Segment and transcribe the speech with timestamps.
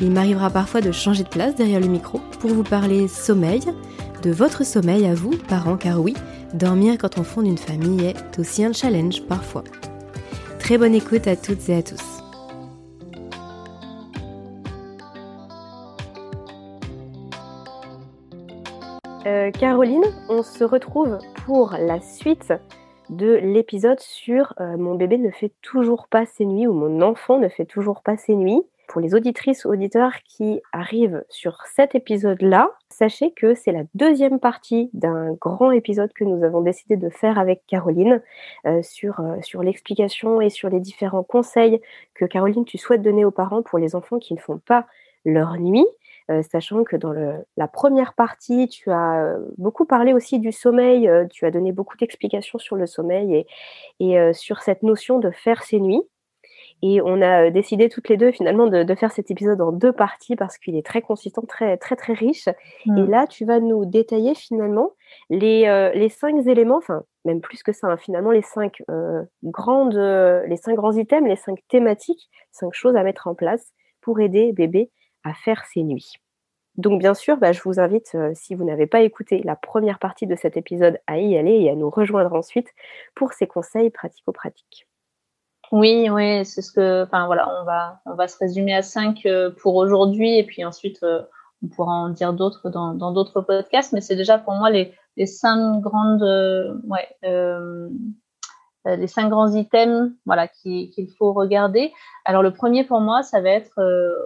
[0.00, 3.62] Il m'arrivera parfois de changer de place derrière le micro pour vous parler sommeil,
[4.22, 6.14] de votre sommeil à vous, parents, car oui,
[6.52, 9.62] dormir quand on fonde une famille est aussi un challenge parfois.
[10.58, 12.24] Très bonne écoute à toutes et à tous.
[19.26, 22.52] Euh, Caroline, on se retrouve pour la suite
[23.10, 27.38] de l'épisode sur euh, Mon bébé ne fait toujours pas ses nuits ou Mon enfant
[27.38, 28.62] ne fait toujours pas ses nuits.
[28.88, 34.90] Pour les auditrices, auditeurs qui arrivent sur cet épisode-là, sachez que c'est la deuxième partie
[34.92, 38.22] d'un grand épisode que nous avons décidé de faire avec Caroline
[38.66, 41.80] euh, sur, sur l'explication et sur les différents conseils
[42.14, 44.86] que Caroline, tu souhaites donner aux parents pour les enfants qui ne font pas
[45.24, 45.86] leur nuit.
[46.30, 47.12] Euh, sachant que dans
[47.56, 51.70] la première partie, tu as euh, beaucoup parlé aussi du sommeil, euh, tu as donné
[51.72, 53.44] beaucoup d'explications sur le sommeil
[54.00, 56.02] et, sur cette notion de faire ses nuits.
[56.82, 60.36] Et on a décidé toutes les deux finalement de, faire cet épisode en deux parties
[60.36, 62.48] parce qu'il est très consistant, très très très riche.
[62.48, 63.10] Et mmh.
[63.10, 64.90] là, tu vas nous détailler finalement
[65.30, 68.82] les, les cinq éléments, enfin même plus que ça, hein, finalement les cinq
[69.42, 74.20] grandes, les cinq grands items, les cinq thématiques, cinq choses à mettre en place pour
[74.20, 74.90] aider bébé
[75.24, 76.20] à faire ses nuits.
[76.76, 79.98] Donc bien sûr, bah, je vous invite, euh, si vous n'avez pas écouté la première
[79.98, 82.68] partie de cet épisode, à y aller et à nous rejoindre ensuite
[83.14, 84.88] pour ces conseils pratico-pratiques.
[85.72, 89.26] Oui, oui, c'est ce que, enfin voilà, on va, on va se résumer à cinq
[89.26, 91.22] euh, pour aujourd'hui et puis ensuite euh,
[91.62, 95.26] on pourra en dire d'autres dans, d'autres podcasts, mais c'est déjà pour moi les, les
[95.26, 97.88] cinq grandes, ouais, euh,
[98.84, 101.92] les cinq grands items voilà qu'il faut regarder.
[102.26, 103.80] Alors le premier pour moi, ça va être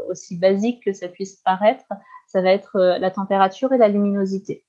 [0.08, 1.84] aussi basique que ça puisse paraître,
[2.26, 4.64] ça va être la température et la luminosité.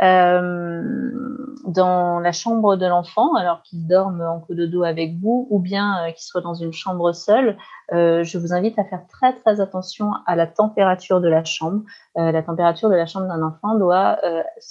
[0.00, 5.58] Dans la chambre de l'enfant, alors qu'il dorme en coup de dos avec vous, ou
[5.58, 7.56] bien qu'il soit dans une chambre seule,
[7.90, 11.82] je vous invite à faire très très attention à la température de la chambre.
[12.14, 14.18] la température de la chambre d'un enfant doit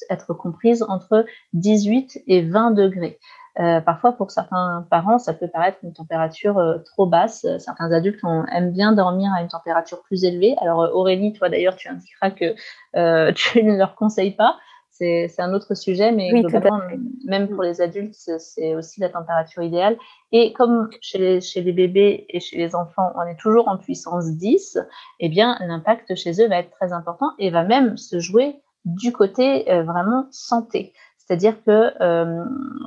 [0.09, 3.19] être comprise entre 18 et 20 degrés.
[3.59, 7.45] Euh, parfois, pour certains parents, ça peut paraître une température euh, trop basse.
[7.57, 8.19] Certains adultes
[8.51, 10.55] aiment bien dormir à une température plus élevée.
[10.61, 12.53] Alors, euh, Aurélie, toi d'ailleurs, tu indiqueras que
[13.33, 14.57] tu ne leur conseilles pas.
[14.97, 16.81] C'est un autre sujet, mais globalement,
[17.25, 19.97] même pour les adultes, c'est aussi la température idéale.
[20.31, 23.77] Et comme chez les, chez les bébés et chez les enfants, on est toujours en
[23.77, 24.79] puissance 10,
[25.19, 29.11] eh bien, l'impact chez eux va être très important et va même se jouer du
[29.11, 30.93] côté vraiment santé.
[31.27, 32.45] C'est-à-dire que euh,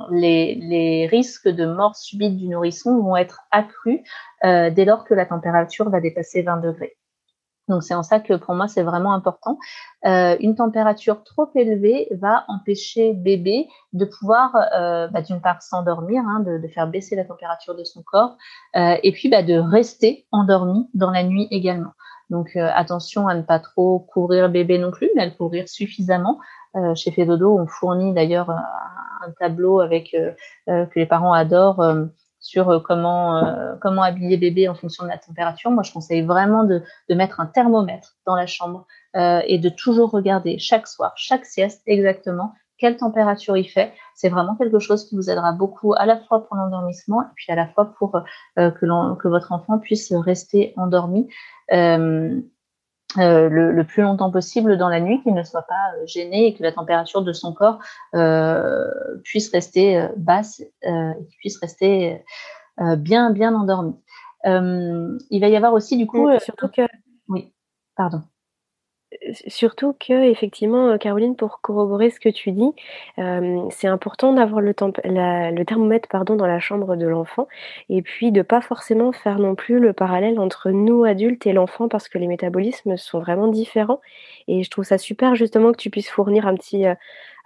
[0.09, 3.99] les, risques de mort subite du nourrisson vont être accrus
[4.43, 6.97] euh, dès lors que la température va dépasser 20 degrés.
[7.67, 9.57] Donc c'est en ça que pour moi c'est vraiment important.
[10.05, 14.53] Euh, une température trop élevée va empêcher bébé de pouvoir
[15.11, 18.35] bah, d'une part s'endormir, hein, de, faire baisser la température de son corps,
[18.75, 21.91] et puis bah, de rester endormi dans la nuit également.
[22.29, 26.39] Donc attention à ne pas trop couvrir bébé non plus, mais à le couvrir suffisamment
[26.75, 30.31] euh, chez Fedodo, on fournit d'ailleurs un, tableau avec euh,
[30.69, 31.83] euh, que les parents adorent
[32.41, 33.41] sur comment
[33.81, 35.71] comment habiller bébé en fonction de la température.
[35.71, 38.85] Moi, je conseille vraiment de, de mettre un thermomètre dans la chambre
[39.15, 43.93] et de toujours regarder chaque soir, chaque sieste exactement quelle température il fait.
[44.15, 47.45] C'est vraiment quelque chose qui vous aidera beaucoup à la fois pour l'endormissement et puis
[47.51, 48.23] à la fois pour
[48.57, 48.71] que,
[49.15, 51.29] que votre enfant puisse rester endormi.
[53.17, 56.71] Le, plus longtemps possible dans la nuit, qu'il ne soit pas gêné et que la
[56.71, 57.79] température de son corps
[59.23, 62.23] puisse rester basse et qu'il puisse rester
[62.97, 63.95] bien, bien endormi.
[64.45, 66.29] il va y avoir aussi du coup...
[66.39, 66.81] surtout que...
[67.27, 67.53] Oui,
[67.95, 68.23] pardon.
[69.47, 72.71] Surtout que, effectivement, euh, Caroline, pour corroborer ce que tu dis,
[73.19, 77.47] euh, c'est important d'avoir le, thermomètre pardon, dans la chambre de l'enfant
[77.89, 81.87] et puis de pas forcément faire non plus le parallèle entre nous adultes et l'enfant
[81.87, 84.01] parce que les métabolismes sont vraiment différents.
[84.47, 86.95] Et je trouve ça super justement que tu puisses fournir un petit, euh,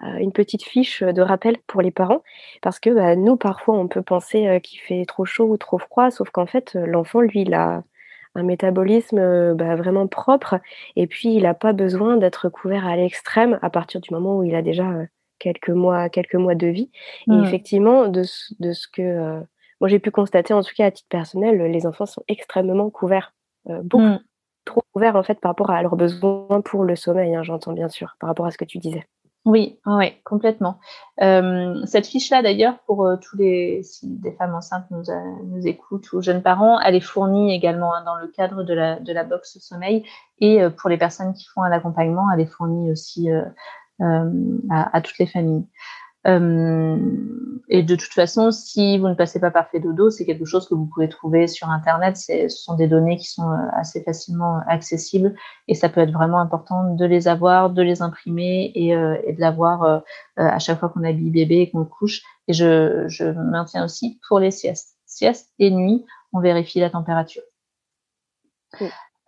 [0.01, 2.24] une petite fiche de rappel pour les parents
[2.62, 6.10] parce que bah, nous, parfois, on peut penser qu'il fait trop chaud ou trop froid,
[6.10, 7.83] sauf qu'en fait, l'enfant, lui, il a
[8.36, 10.60] un métabolisme euh, bah, vraiment propre.
[10.96, 14.44] Et puis, il n'a pas besoin d'être couvert à l'extrême à partir du moment où
[14.44, 15.06] il a déjà euh,
[15.40, 16.92] quelques mois, quelques mois de vie.
[17.28, 17.44] Et mmh.
[17.44, 18.24] effectivement, de,
[18.60, 19.40] de, ce que euh,
[19.82, 23.34] moi j'ai pu constater, en tout cas à titre personnel, les enfants sont extrêmement couverts,
[23.66, 24.24] beaucoup mmh.
[24.64, 27.36] trop couverts en fait par rapport à leurs besoins pour le sommeil.
[27.36, 29.06] Hein, j'entends bien sûr, par rapport à ce que tu disais.
[29.46, 30.80] Oui, oui, complètement.
[31.22, 35.68] Euh, cette fiche-là, d'ailleurs, pour euh, tous les, si des femmes enceintes nous, euh, nous
[35.68, 39.40] écoutent ou jeunes parents, elle est fournie également hein, dans le cadre de la, de
[39.44, 40.04] sommeil
[40.40, 43.30] et pour les personnes qui font un accompagnement, elle est fournie aussi
[44.00, 45.66] à, toutes les familles.
[46.27, 46.98] Euh,
[47.68, 50.75] et de toute façon, si vous ne passez pas par Fedodo, c'est quelque chose que
[50.75, 52.18] vous pouvez trouver sur Internet.
[52.18, 55.36] Ce sont des données qui sont euh, assez facilement accessibles
[55.68, 59.39] et ça peut être vraiment important de les avoir, de les imprimer et, euh, de
[59.39, 60.04] l'avoir
[60.38, 62.22] à chaque fois qu'on habille bébé et qu'on couche.
[62.48, 64.98] Et je, je maintiens aussi pour les siestes.
[65.06, 67.44] Sieste et nuit, on vérifie la température.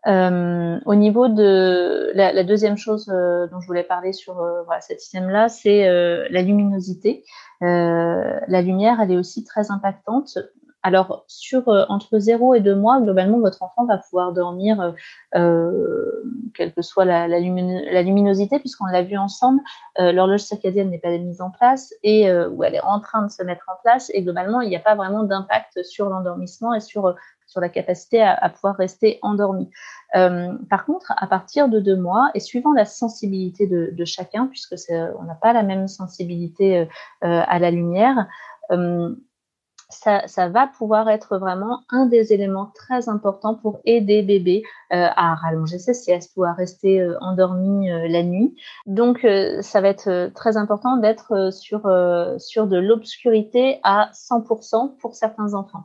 [0.08, 4.64] Euh, au niveau de la, la deuxième chose euh, dont je voulais parler sur euh,
[4.64, 5.88] voilà, cette système-là, c'est
[6.30, 7.24] la luminosité.
[7.62, 10.38] la lumière, elle est aussi très impactante.
[10.84, 14.94] Alors, sur entre 0 et 2 mois, globalement, votre enfant va pouvoir dormir,
[15.34, 19.60] quelle que soit la, la, la luminosité, puisqu'on l'a vu ensemble,
[19.98, 23.44] l'horloge circadienne n'est pas mise en place et où elle est en train de se
[23.44, 24.10] mettre en place.
[24.14, 27.16] Et globalement, il n'y a pas vraiment d'impact sur l'endormissement et sur
[27.48, 29.70] sur la capacité à, pouvoir rester endormi.
[30.16, 34.76] Euh, par contre, à partir de deux mois, et suivant la sensibilité de, chacun, puisque
[35.20, 36.86] on n'a pas la même sensibilité euh,
[37.24, 38.28] euh, à la lumière,
[38.72, 39.16] euh,
[39.90, 45.36] ça, va pouvoir être vraiment un des éléments très importants pour aider bébé euh, à
[45.36, 48.56] rallonger ses siestes ou à rester euh, endormi euh, la nuit.
[48.86, 49.26] Donc,
[49.62, 51.90] ça va être très important d'être sur,
[52.38, 55.84] sur de l'obscurité à 100% pour certains enfants.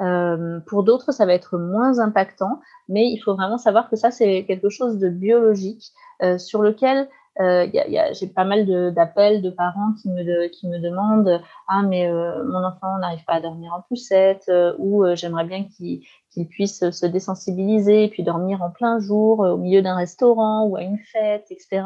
[0.00, 4.10] Euh, pour d'autres, ça va être moins impactant, mais il faut vraiment savoir que ça,
[4.10, 5.92] c'est quelque chose de biologique
[6.22, 7.08] euh, sur lequel
[7.40, 7.66] euh,
[8.12, 12.98] j'ai pas mal d'appels de, parents qui me, qui me demandent Ah, mais mon enfant
[12.98, 18.22] n'arrive pas à dormir en poussette, ou j'aimerais bien qu'il puisse se désensibiliser et puis
[18.22, 21.84] dormir en plein jour au milieu d'un restaurant ou à une fête, etc.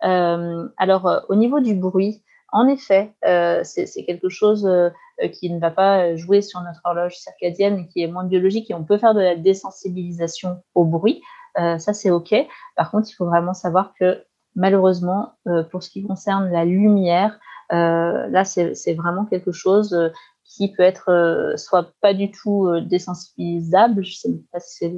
[0.00, 4.90] alors, au niveau du bruit, en effet, euh, c'est quelque chose euh,
[5.32, 8.74] qui ne va pas jouer sur notre horloge circadienne et qui est moins biologique et
[8.74, 11.22] on peut faire de la désensibilisation au bruit.
[11.58, 12.34] Euh, ça, c'est OK.
[12.76, 14.24] Par contre, il faut vraiment savoir que
[14.56, 15.34] malheureusement,
[15.70, 17.38] pour ce qui concerne la lumière,
[17.70, 19.96] là, c'est vraiment quelque chose
[20.44, 24.94] qui peut être soit pas du tout désensibilisable, je sais pas si c'est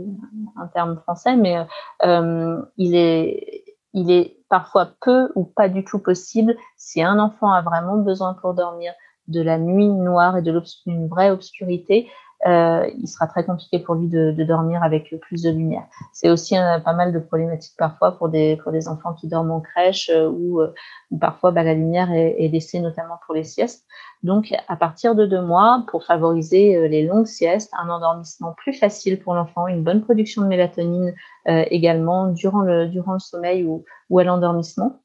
[0.56, 1.66] un terme français, mais
[2.02, 3.62] il est
[3.94, 8.34] il est parfois peu ou pas du tout possible si un enfant a vraiment besoin
[8.34, 8.92] pour dormir.
[9.28, 12.10] De la nuit noire et de d'une vraie obscurité,
[12.46, 15.84] euh, il sera très compliqué pour lui de, de dormir avec plus de lumière.
[16.12, 19.52] C'est aussi euh, pas mal de problématiques parfois pour des, pour des enfants qui dorment
[19.52, 20.74] en crèche euh, ou euh,
[21.12, 23.84] où, parfois bah, la lumière est, est, laissée notamment pour les siestes.
[24.24, 29.20] Donc à partir de deux mois, pour favoriser les longues siestes, un endormissement plus facile
[29.20, 31.12] pour l'enfant, une bonne production de mélatonine
[31.46, 35.01] également durant le, durant le sommeil ou, ou à l'endormissement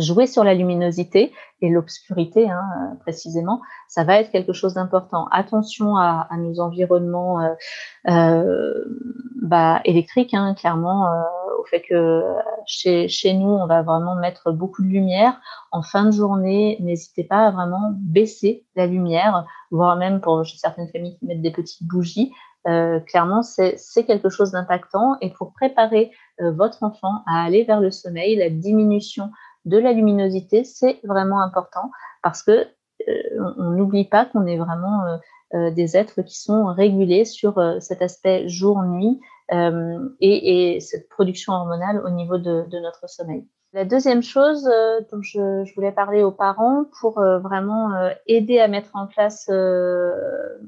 [0.00, 5.26] jouer sur la luminosité et l'obscurité hein, précisément, ça va être quelque chose d'important.
[5.32, 7.54] Attention à, nos environnements euh,
[8.08, 8.84] euh,
[9.42, 11.22] bah, électriques, hein, clairement, euh,
[11.60, 12.22] au fait que
[12.66, 15.40] chez, chez nous, on va vraiment mettre beaucoup de lumière.
[15.72, 20.88] En fin de journée, n'hésitez pas à vraiment baisser la lumière, voire même pour certaines
[20.88, 22.32] familles qui mettent des petites bougies.
[22.66, 27.80] Euh, clairement, c'est quelque chose d'impactant et pour préparer euh, votre enfant à aller vers
[27.80, 29.30] le sommeil, la diminution
[29.64, 31.90] de la luminosité, c'est vraiment important
[32.22, 32.66] parce que
[33.08, 35.16] euh, on n'oublie pas qu'on est vraiment euh,
[35.54, 42.02] euh, des êtres qui sont régulés sur cet aspect jour-nuit et, et, cette production hormonale
[42.04, 43.48] au niveau de notre sommeil.
[43.74, 48.60] La deuxième chose euh, dont je, voulais parler aux parents pour euh, vraiment euh, aider
[48.60, 49.50] à mettre en place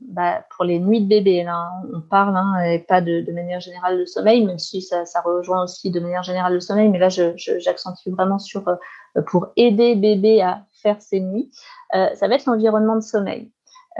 [0.08, 3.60] bah, pour les nuits de bébé, là, on parle hein, et pas de, de, manière
[3.60, 6.98] générale le sommeil, même si ça, ça, rejoint aussi de manière générale le sommeil, mais
[6.98, 8.64] là j'accentue vraiment sur
[9.28, 11.50] pour aider bébé à faire ses nuits,
[11.92, 13.50] ça va être l'environnement de sommeil.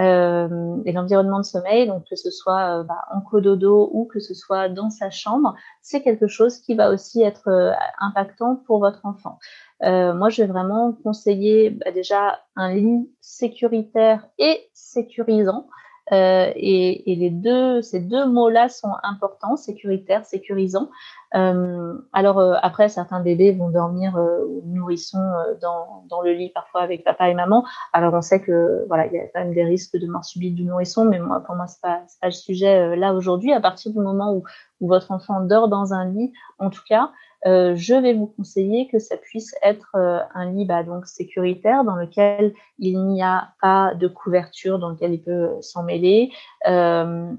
[0.01, 4.19] Euh, et l'environnement de sommeil, donc que ce soit euh, bah, en cododo ou que
[4.19, 8.79] ce soit dans sa chambre, c'est quelque chose qui va aussi être euh, impactant pour
[8.79, 9.39] votre enfant.
[9.83, 15.67] moi, je vais vraiment conseiller bah, déjà un lit sécuritaire et sécurisant.
[16.13, 20.89] Euh, et, les deux, ces deux mots-là sont importants, sécuritaire, sécurisant.
[21.35, 25.23] Euh, alors euh, après, certains bébés vont dormir euh, nourrissons
[25.61, 27.65] dans, le lit parfois avec papa et maman.
[27.93, 30.55] Alors on sait que voilà, il y a quand même des risques de mort subite
[30.55, 33.53] du nourrisson, mais moi pour moi c'est pas, pas le sujet là aujourd'hui.
[33.53, 34.43] À partir du moment où
[34.81, 37.11] votre enfant dort dans un lit, en tout cas,
[37.47, 41.97] euh, je vais vous conseiller que ça puisse être euh, un lit donc sécuritaire dans
[41.97, 46.31] lequel il n'y a pas de couverture dans lequel il peut s'en mêler.
[46.69, 47.31] Euh,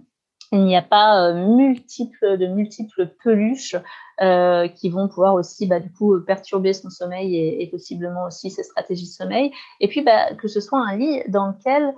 [0.53, 3.77] il n'y a pas de multiples peluches
[4.75, 8.63] qui vont pouvoir aussi bah, du coup perturber son sommeil et, et, possiblement aussi ses
[8.63, 9.51] stratégies de sommeil.
[9.79, 11.95] Et puis bah, que ce soit un lit dans lequel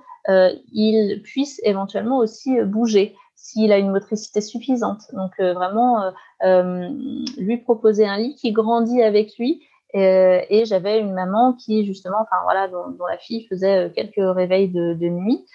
[0.71, 5.01] il puisse éventuellement aussi bouger s'il a une motricité suffisante.
[5.11, 6.11] Donc euh, vraiment euh,
[6.45, 6.89] euh,
[7.37, 9.61] lui proposer un lit qui grandit avec lui.
[9.93, 14.95] et j'avais une maman qui justement, enfin voilà, dont, la fille faisait quelques réveils de,
[14.95, 15.45] de nuit.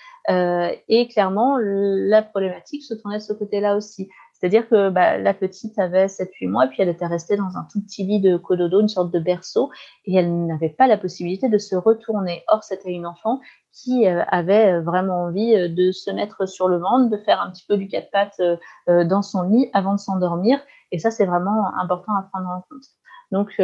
[0.89, 4.09] et clairement, la problématique se tournait de ce côté-là aussi.
[4.39, 7.81] C'est-à-dire que bah, la petite avait 7-8 mois, puis elle était restée dans un tout
[7.83, 9.71] petit lit de cododo, une sorte de berceau,
[10.05, 12.45] et elle n'avait pas la possibilité de se retourner.
[12.47, 13.41] Or, c'était une enfant
[13.73, 17.41] qui euh, avait euh, vraiment envie euh, de se mettre sur le ventre, de faire
[17.41, 18.41] un petit peu du quatre pattes
[18.87, 20.61] dans son lit avant de s'endormir.
[20.93, 22.85] Et ça, c'est vraiment important à prendre en compte.
[23.31, 23.61] Donc,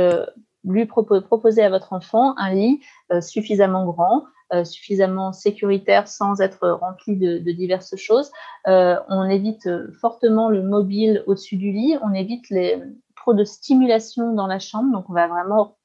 [0.65, 2.81] lui proposer à votre enfant un lit
[3.21, 4.25] suffisamment grand,
[4.63, 8.31] suffisamment sécuritaire sans être rempli de, diverses choses.
[8.69, 9.69] Euh, on évite
[10.01, 12.79] fortement le mobile au-dessus du lit, on évite les,
[13.17, 15.77] trop de stimulation dans la chambre, donc on va vraiment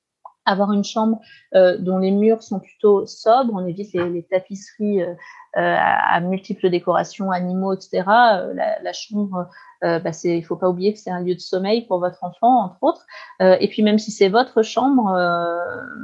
[0.45, 1.19] avoir une chambre
[1.55, 5.13] euh, dont les murs sont plutôt sobres, on évite les, tapisseries euh,
[5.57, 8.03] euh à, multiples décorations, animaux, etc.
[8.07, 9.47] Euh, la, chambre,
[9.83, 12.63] euh, bah il faut pas oublier que c'est un lieu de sommeil pour votre enfant,
[12.63, 13.05] entre autres.
[13.39, 15.15] et puis même si c'est votre chambre,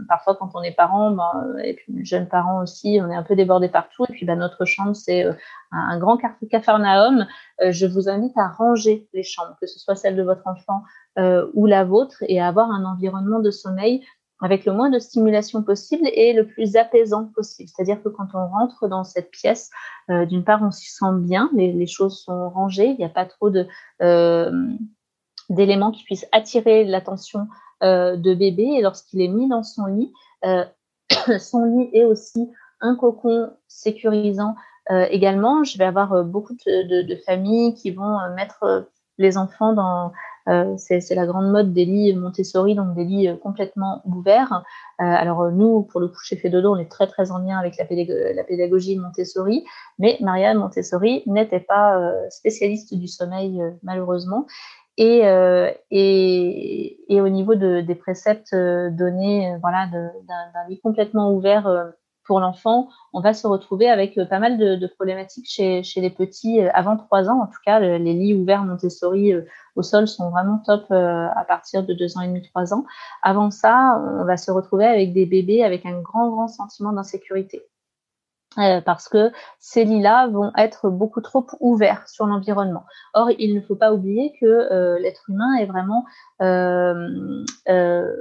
[0.08, 3.36] parfois quand on est parent, ben, et puis jeunes parents aussi, on est un peu
[3.36, 4.06] débordé partout.
[4.10, 5.36] Et puis bah, notre chambre, c'est un,
[5.72, 6.18] un, grand
[6.50, 7.28] cafarnaum.
[7.60, 10.84] je vous invite à ranger les chambres, que ce soit celle de votre enfant
[11.54, 14.04] ou la vôtre, et à avoir un environnement de sommeil
[14.46, 17.68] avec le moins de stimulation possible et le plus apaisant possible.
[17.68, 19.72] C'est-à-dire que quand on rentre dans cette pièce,
[20.12, 23.26] euh, d'une part, on s'y sent bien, les, choses sont rangées, il n'y a pas
[23.26, 23.50] trop
[24.04, 24.52] euh,
[25.50, 27.48] d'éléments qui puissent attirer l'attention
[27.82, 28.66] euh, de bébé.
[28.78, 30.14] Et lorsqu'il est mis dans son lit,
[30.46, 30.64] euh,
[31.40, 32.48] son lit est aussi
[32.82, 34.54] un cocon sécurisant
[35.10, 35.64] également.
[35.64, 38.88] Je vais avoir beaucoup de, familles qui vont mettre
[39.18, 40.12] les enfants dans
[40.78, 44.64] c'est la grande mode des lits Montessori, donc des lits euh, complètement ouverts.
[45.02, 47.78] Euh, alors nous, pour le coup, chez Fedodo, on est très très en lien avec
[47.78, 47.86] la,
[48.44, 49.66] pédagogie Montessori,
[50.00, 52.00] mais Marianne Montessori n'était pas
[52.30, 54.46] spécialiste du sommeil malheureusement.
[54.98, 55.24] Et,
[55.92, 61.94] et, et, au niveau de, des préceptes donnés, voilà, d'un lit complètement ouvert
[62.26, 66.98] pour l'enfant, on va se retrouver avec pas mal de, problématiques chez, les petits avant
[66.98, 67.42] trois ans.
[67.42, 69.34] En tout cas, les lits ouverts Montessori
[69.76, 72.86] au sol sont vraiment top euh, à partir de deux ans et demi, trois ans.
[73.24, 77.62] Avant ça, on va se retrouver avec des bébés avec un grand, grand sentiment d'insécurité.
[78.58, 82.86] Euh, parce que ces lits-là vont être beaucoup trop ouverts sur l'environnement.
[83.14, 86.06] Or, il ne faut pas oublier que euh, l'être humain est vraiment
[86.42, 87.44] euh,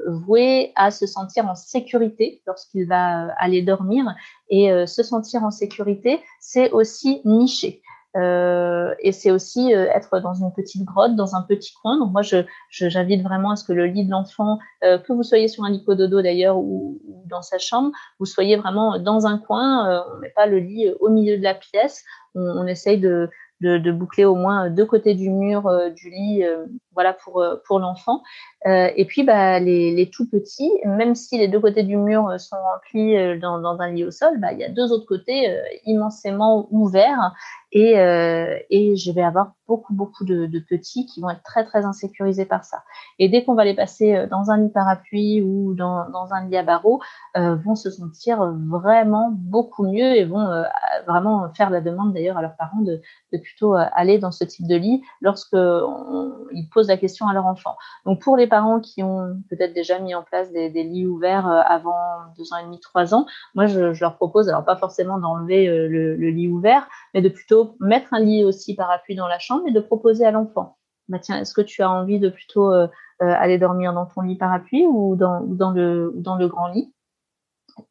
[0.09, 4.05] voué à se sentir en sécurité lorsqu'il va aller dormir.
[4.51, 7.81] Et se sentir en sécurité, c'est aussi nicher.
[8.17, 11.99] Euh, et c'est aussi euh, être dans une petite grotte, dans un petit coin.
[11.99, 15.23] Donc moi, je, j'invite vraiment à ce que le lit de l'enfant, euh, que vous
[15.23, 19.27] soyez sur un lit dodo d'ailleurs ou, ou, dans sa chambre, vous soyez vraiment dans
[19.27, 20.05] un coin.
[20.15, 22.05] on met pas le lit au milieu de la pièce.
[22.35, 23.29] On, on essaye de,
[23.61, 26.45] de, de, boucler au moins deux côtés du mur du lit,
[26.93, 28.23] voilà pour pour l'enfant.
[28.67, 33.39] Et puis bah les, tout petits, même si les deux côtés du mur sont remplis
[33.39, 35.55] dans, dans un lit au sol, bah il y a deux autres côtés
[35.85, 37.35] immensément ouverts
[37.75, 42.45] et, euh, je vais avoir beaucoup, beaucoup de, petits qui vont être très, très insécurisés
[42.45, 42.85] par ça.
[43.19, 46.57] Et dès qu'on va les passer euh, dans un lit parapluie ou dans, un lit
[46.57, 47.01] à barreaux,
[47.37, 50.63] euh, vont se sentir vraiment beaucoup mieux et vont euh,
[51.09, 53.03] vraiment faire la demande d'ailleurs à leurs parents de,
[53.39, 57.77] plutôt euh, aller dans ce type de lit lorsqu'ils posent la question à leur enfant.
[58.07, 61.61] Donc pour les parents qui ont peut-être déjà mis en place des, lits ouverts euh,
[61.67, 61.99] avant
[62.39, 65.89] deux ans et demi, trois ans, moi je, leur propose, alors pas forcément d'enlever euh,
[65.89, 69.73] le, lit ouvert, mais de plutôt mettre un lit aussi parapluie dans la chambre et
[69.73, 70.77] de proposer à l'enfant.
[71.09, 72.71] Bah tiens, est-ce que tu as envie de plutôt
[73.19, 76.95] aller dormir dans ton lit parapluie ou dans, dans, le, dans le grand lit?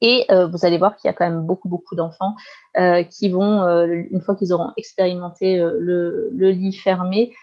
[0.02, 2.36] Et vous allez voir qu'il y a quand même beaucoup, beaucoup d'enfants
[3.12, 7.36] qui vont, une fois qu'ils auront expérimenté le, lit fermé,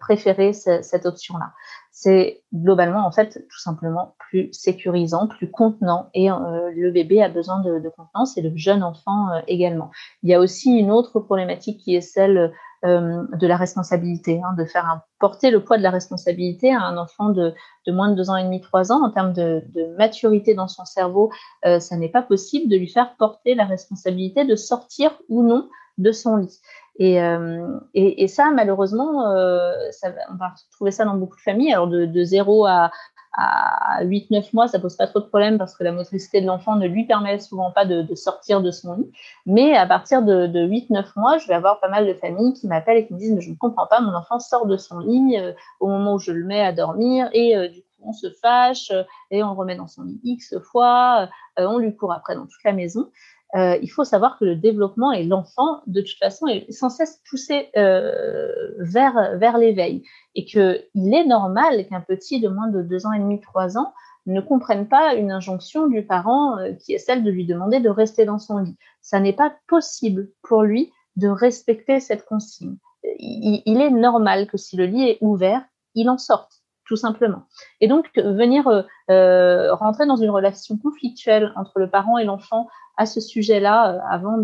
[0.00, 1.52] préférer cette option-là
[1.96, 7.28] c'est globalement en fait tout simplement plus sécurisant, plus contenant et euh, le bébé a
[7.28, 9.92] besoin de, contenance et le jeune enfant euh, également.
[10.24, 12.52] Il y a aussi une autre problématique qui est celle
[12.84, 16.96] euh, de la responsabilité, hein, de faire porter le poids de la responsabilité à un
[16.96, 17.54] enfant de,
[17.86, 20.68] de, moins de deux ans et demi, trois ans en termes de, de maturité dans
[20.68, 21.30] son cerveau.
[21.62, 26.10] ça n'est pas possible de lui faire porter la responsabilité de sortir ou non de
[26.10, 26.60] son lit.
[26.96, 31.42] Et, euh, et, et, ça, malheureusement, euh, ça, on va retrouver ça dans beaucoup de
[31.42, 31.72] familles.
[31.72, 32.90] Alors, de, de 0 à,
[33.36, 36.76] à 8-9 mois, ça pose pas trop de problème parce que la motricité de l'enfant
[36.76, 39.10] ne lui permet souvent pas de, de, sortir de son lit.
[39.44, 42.68] Mais à partir de, de 8-9 mois, je vais avoir pas mal de familles qui
[42.68, 45.00] m'appellent et qui me disent, mais je ne comprends pas, mon enfant sort de son
[45.00, 48.12] lit euh, au moment où je le mets à dormir et euh, du coup, on
[48.12, 48.92] se fâche
[49.30, 52.62] et on le remet dans son lit X fois, on lui court après dans toute
[52.62, 53.10] la maison.
[53.56, 57.20] Euh, il faut savoir que le développement et l'enfant, de toute façon, est sans cesse
[57.28, 60.02] poussé euh, vers, vers l'éveil.
[60.34, 63.92] Et qu'il est normal qu'un petit de moins de deux ans et demi, trois ans,
[64.26, 67.90] ne comprenne pas une injonction du parent euh, qui est celle de lui demander de
[67.90, 68.76] rester dans son lit.
[69.02, 72.76] Ça n'est pas possible pour lui de respecter cette consigne.
[73.18, 75.62] Il, est normal que si le lit est ouvert,
[75.94, 77.44] il en sorte, tout simplement.
[77.80, 83.06] Et donc, venir euh, rentrer dans une relation conflictuelle entre le parent et l'enfant à
[83.06, 84.36] ce sujet-là euh, avant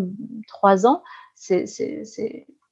[0.49, 1.03] trois ans,
[1.35, 1.67] c'est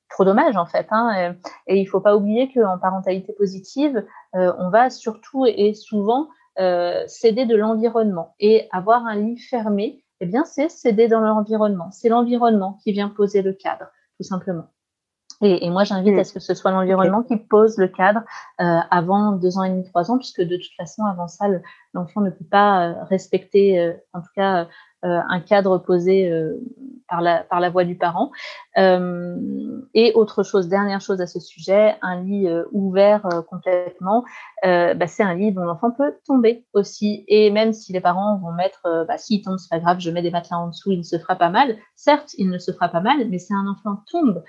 [0.09, 0.87] trop dommage en fait.
[0.91, 1.35] Hein,
[1.67, 6.29] et, il il faut pas oublier qu'en parentalité positive, euh, on va surtout et souvent
[6.59, 10.05] euh, céder de l'environnement et avoir un lit fermé.
[10.21, 11.91] Eh bien, c'est céder dans l'environnement.
[11.93, 14.67] C'est l'environnement qui vient poser le cadre, tout simplement.
[15.41, 16.19] Et, et moi, j'invite mm.
[16.19, 18.21] à ce que ce soit l'environnement qui pose le cadre
[18.61, 21.47] euh, avant deux ans et demi, trois ans, puisque de toute façon, avant ça,
[21.95, 24.67] l'enfant ne peut pas respecter, euh, en tout cas,
[25.05, 26.61] euh, un cadre posé euh,
[27.09, 28.33] par la, par la voix du parent.
[28.79, 34.25] Euh, et autre chose, dernière chose à ce sujet, un lit ouvert complètement,
[34.65, 37.25] bah, c'est un lit dont l'enfant peut tomber aussi.
[37.29, 40.23] Et même si les parents vont mettre, bah, s'il tombe, c'est pas grave, je mets
[40.23, 41.77] des matelas en dessous, il ne se fera pas mal.
[41.95, 44.43] Certes, il ne se fera pas mal, mais si un enfant tombe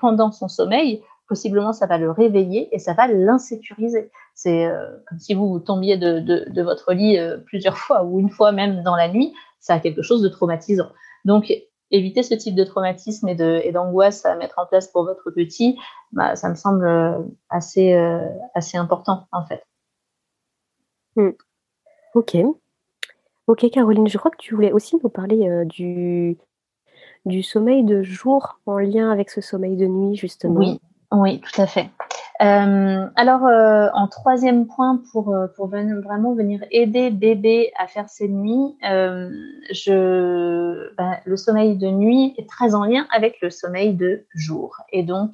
[0.00, 4.10] pendant son sommeil, possiblement ça va le réveiller et ça va l'insécuriser.
[4.34, 4.68] C'est
[5.08, 9.08] comme si vous, tombiez de, votre lit plusieurs fois ou une fois même dans la
[9.08, 10.88] nuit, ça a quelque chose de traumatisant.
[11.24, 11.52] Donc,
[11.90, 15.78] éviter ce type de traumatisme et d'angoisse à mettre en place pour votre petit,
[16.12, 18.20] bah, ça me semble euh, assez, euh,
[18.74, 19.64] important en fait.
[21.16, 21.30] Hmm.
[22.14, 22.36] Ok.
[23.46, 26.36] Ok Caroline, je crois que tu voulais aussi nous parler euh, du,
[27.26, 30.58] du sommeil de jour en lien avec ce sommeil de nuit justement.
[30.58, 30.80] Oui,
[31.12, 31.90] oui, tout à fait.
[32.42, 38.08] Euh, alors, euh, en troisième point, pour, euh, pour vraiment venir aider bébé à faire
[38.08, 39.30] ses nuits, euh,
[39.70, 44.76] je, ben, le sommeil de nuit est très en lien avec le sommeil de jour.
[44.92, 45.30] Et donc,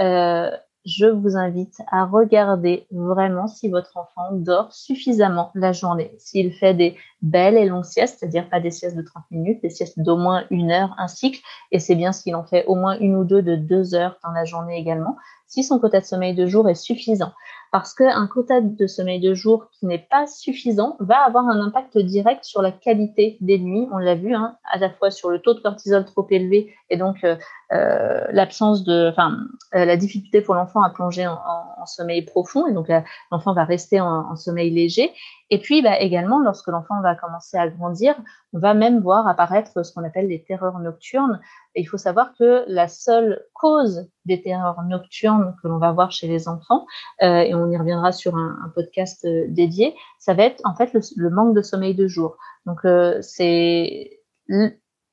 [0.00, 0.50] euh,
[0.84, 6.14] je vous invite à regarder vraiment si votre enfant dort suffisamment la journée.
[6.18, 9.70] S'il fait des belles et longues siestes, c'est-à-dire pas des siestes de 30 minutes, des
[9.70, 11.40] siestes d'au moins une heure, un cycle,
[11.70, 14.32] et c'est bien s'il en fait au moins une ou deux de deux heures dans
[14.32, 15.16] la journée également
[15.52, 17.32] si son quota de sommeil de jour est suffisant.
[17.72, 21.96] Parce qu'un quota de sommeil de jour qui n'est pas suffisant va avoir un impact
[21.96, 23.88] direct sur la qualité des nuits.
[23.90, 26.98] On l'a vu, hein, à la fois sur le taux de cortisol trop élevé et
[26.98, 27.36] donc euh,
[27.72, 29.38] euh l'absence de, enfin,
[29.74, 31.38] euh, la difficulté pour l'enfant à plonger en,
[31.86, 32.92] sommeil profond et donc
[33.32, 35.10] l'enfant va rester en, sommeil léger.
[35.50, 38.14] Et puis bah, également, lorsque l'enfant va commencer à grandir,
[38.52, 41.40] on va même voir apparaître ce qu'on appelle les terreurs nocturnes.
[41.74, 46.12] Et il faut savoir que la seule cause des terreurs nocturnes que l'on va voir
[46.12, 46.86] chez les enfants,
[47.20, 50.92] et on y reviendra sur un, un, podcast euh, dédié, ça va être en fait
[50.92, 52.36] le, le manque de sommeil de jour.
[52.66, 54.18] Donc euh, c'est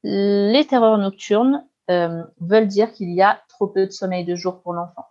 [0.04, 4.62] les terreurs nocturnes euh, veulent dire qu'il y a trop peu de sommeil de jour
[4.62, 5.06] pour l'enfant.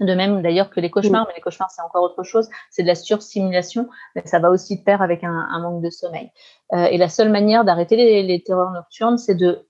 [0.00, 2.86] De même d'ailleurs que les cauchemars, mais les cauchemars c'est encore autre chose, c'est de
[2.86, 6.30] la sursimulation, mais ça va aussi de pair avec un, un manque de sommeil.
[6.72, 9.67] Euh, et la seule manière d'arrêter les, les, terreurs nocturnes, c'est de,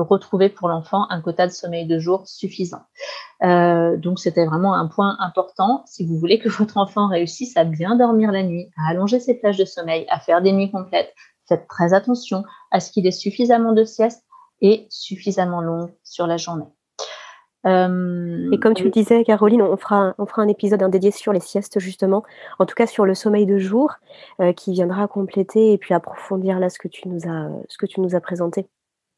[0.00, 2.82] retrouver pour l'enfant un quota de sommeil de jour suffisant.
[3.42, 5.82] Euh, donc c'était vraiment un point important.
[5.86, 9.34] Si vous voulez que votre enfant réussisse à bien dormir la nuit, à allonger ses
[9.34, 11.12] plages de sommeil, à faire des nuits complètes,
[11.48, 14.24] faites très attention à ce qu'il ait suffisamment de sieste
[14.60, 16.66] et suffisamment longue sur la journée.
[17.64, 21.40] et comme tu le disais, Caroline, on fera, on fera un épisode dédié sur les
[21.40, 22.22] siestes, justement,
[22.58, 23.92] en tout cas sur le sommeil de jour,
[24.56, 28.00] qui viendra compléter et puis approfondir là ce que tu nous as, ce que tu
[28.00, 28.68] nous as présenté.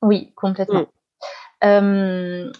[0.04, 0.80] Oui, complètement.
[0.80, 0.86] Mm.
[1.64, 2.50] Euh,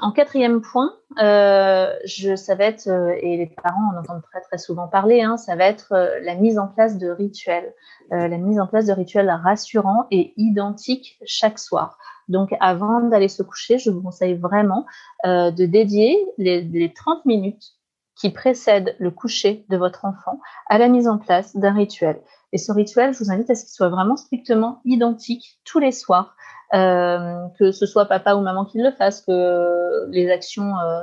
[0.00, 4.40] en quatrième point, euh, je, ça va être, euh, et les parents en entendent très
[4.40, 7.74] très souvent parler, hein, ça va être la mise en place de rituels,
[8.10, 11.98] la mise en place de rituels rassurants et identiques chaque soir.
[12.28, 14.86] Donc avant d'aller se coucher, je vous conseille vraiment
[15.24, 17.72] de dédier les, les 30 minutes
[18.16, 20.38] qui précèdent le coucher de votre enfant
[20.68, 22.20] à la mise en place d'un rituel.
[22.52, 25.92] Et ce rituel, je vous invite à ce qu'il soit vraiment strictement identique tous les
[25.92, 26.36] soirs
[26.74, 31.02] euh, que ce soit papa ou maman qui le fasse, que les actions, euh,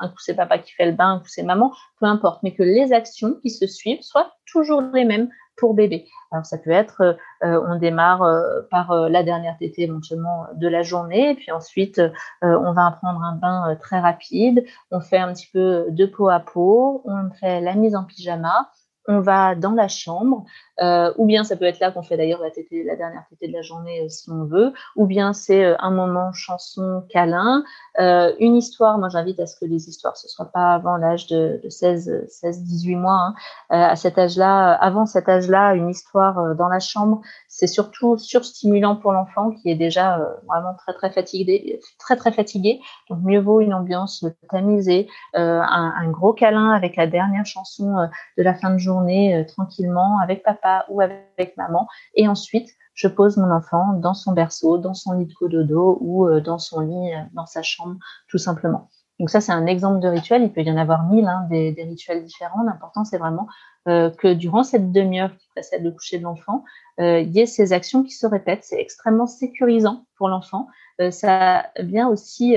[0.00, 2.52] un coup c'est papa qui fait le bain, un coup c'est maman, peu importe, mais
[2.52, 6.06] que les actions qui se suivent soient toujours les mêmes pour bébé.
[6.32, 8.28] Alors ça peut être, euh, on démarre
[8.70, 12.02] par la dernière tétée éventuellement de la journée, puis ensuite
[12.42, 16.40] on va prendre un bain très rapide, on fait un petit peu de peau à
[16.40, 18.68] peau, on fait la mise en pyjama,
[19.08, 20.44] on va dans la chambre,
[20.80, 23.52] euh, ou bien ça peut être là qu'on fait d'ailleurs la, la dernière tétée de
[23.52, 27.64] la journée euh, si on veut, ou bien c'est euh, un moment chanson câlin,
[27.98, 28.98] une histoire.
[28.98, 32.62] Moi, j'invite à ce que les histoires ce soit pas avant l'âge de, 16, 16,
[32.62, 33.16] 18 mois.
[33.16, 33.34] Hein.
[33.70, 39.12] à cet âge-là, avant cet âge-là, une histoire dans la chambre, c'est surtout surstimulant pour
[39.12, 42.80] l'enfant qui est déjà vraiment très très fatigué, très très fatigué.
[43.10, 48.42] Donc mieux vaut une ambiance tamisée, un, un, gros câlin avec la dernière chanson de
[48.42, 51.88] la fin de journée tranquillement avec papa ou avec maman.
[52.14, 56.26] Et ensuite, je pose mon enfant dans son berceau, dans son lit de cododo ou
[56.26, 58.88] euh, dans son lit, euh, dans sa chambre, tout simplement.
[59.20, 60.42] Donc ça, c'est un exemple de rituel.
[60.42, 62.62] Il peut y en avoir mille, hein, des, rituels différents.
[62.62, 63.46] L'important, c'est vraiment
[63.86, 66.64] euh, que durant cette demi-heure qui précède le coucher de l'enfant,
[66.98, 68.64] il y ait ces actions qui se répètent.
[68.64, 70.66] C'est extrêmement sécurisant pour l'enfant.
[71.10, 72.56] ça vient aussi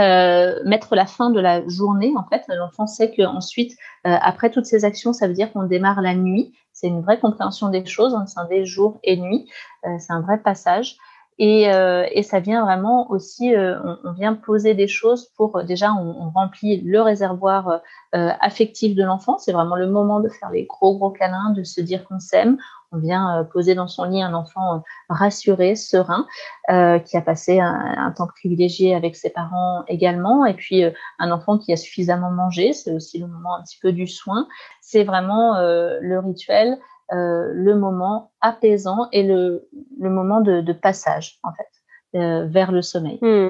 [0.00, 2.12] euh, mettre la fin de la journée.
[2.16, 3.76] En fait, l'enfant sait qu'ensuite,
[4.06, 6.52] euh, après toutes ces actions, ça veut dire qu'on démarre la nuit.
[6.72, 9.48] C'est une vraie compréhension des choses, on scindé jour et nuit.
[9.86, 10.96] Euh, c'est un vrai passage.
[11.38, 15.92] Et, euh, et, ça vient vraiment aussi, euh, on, vient poser des choses pour déjà,
[15.92, 17.80] on, remplit le réservoir
[18.12, 19.38] affectif de l'enfant.
[19.38, 22.58] C'est vraiment le moment de faire les gros gros câlins, de se dire qu'on s'aime
[22.94, 26.26] on vient euh, poser dans son lit un enfant euh, rassuré, serein,
[26.70, 30.84] euh, qui a passé un, temps privilégié avec ses parents également, et puis
[31.18, 34.46] un enfant qui a suffisamment mangé, c'est aussi le moment un petit peu du soin.
[34.80, 36.78] C'est vraiment le rituel,
[37.10, 43.18] le moment apaisant et le, moment de, passage, en fait, vers le sommeil.
[43.20, 43.48] Hmm.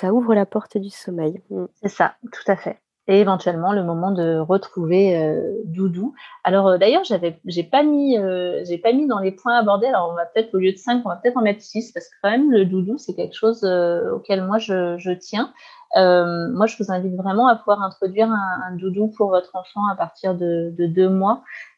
[0.00, 1.42] Ça ouvre la porte du sommeil.
[1.50, 1.66] Hmm.
[1.82, 6.14] C'est ça, tout à fait et éventuellement le moment de retrouver euh, Doudou.
[6.44, 9.86] Alors euh, d'ailleurs, j'avais, j'ai pas mis, euh, j'ai pas mis dans les points abordés.
[9.86, 12.06] Alors on va peut-être au lieu de 5, on va peut-être en mettre 6 parce
[12.06, 15.52] que quand même le Doudou c'est quelque chose auquel moi je, je tiens.
[15.94, 20.34] Moi, je vous invite vraiment à pouvoir introduire un, doudou pour votre enfant à partir
[20.34, 21.42] de, de deux mois.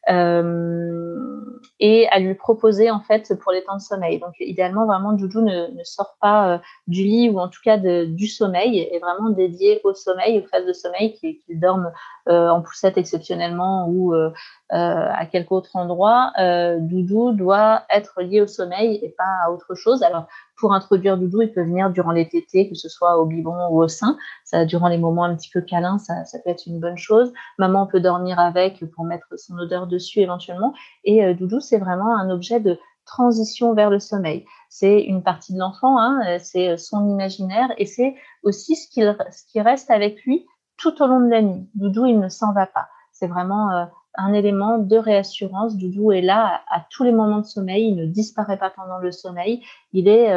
[1.79, 4.19] et à lui proposer en fait pour les temps de sommeil.
[4.19, 8.27] Donc idéalement vraiment Doudou ne, sort pas euh, du lit ou en tout cas du
[8.27, 11.91] sommeil est vraiment dédié au sommeil, aux phases de sommeil qu'il dorme
[12.29, 14.29] euh, en poussette exceptionnellement ou euh,
[14.69, 16.31] à quelque autre endroit.
[16.79, 20.03] Doudou doit être lié au sommeil et pas à autre chose.
[20.03, 20.27] Alors
[20.61, 23.81] pour introduire Doudou, il peut venir durant les tétés, que ce soit au biberon ou
[23.81, 24.17] au sein.
[24.51, 27.31] Ça, durant les moments un petit peu câlins, ça, ça peut être une bonne chose.
[27.57, 30.73] Maman peut dormir avec pour mettre son odeur dessus éventuellement.
[31.05, 34.45] Et euh, Doudou, c'est vraiment un objet de transition vers le sommeil.
[34.67, 38.89] C'est une partie de l'enfant, hein, euh, c'est euh, son imaginaire et c'est aussi ce,
[39.31, 40.45] ce qui reste avec lui
[40.77, 41.69] tout au long de la nuit.
[41.75, 42.87] Doudou, il ne s'en va pas.
[43.13, 45.77] C'est vraiment un élément de réassurance.
[45.77, 47.87] Doudou est là à, tous les moments de sommeil.
[47.87, 49.63] Il ne disparaît pas pendant le sommeil.
[49.93, 50.29] Il est,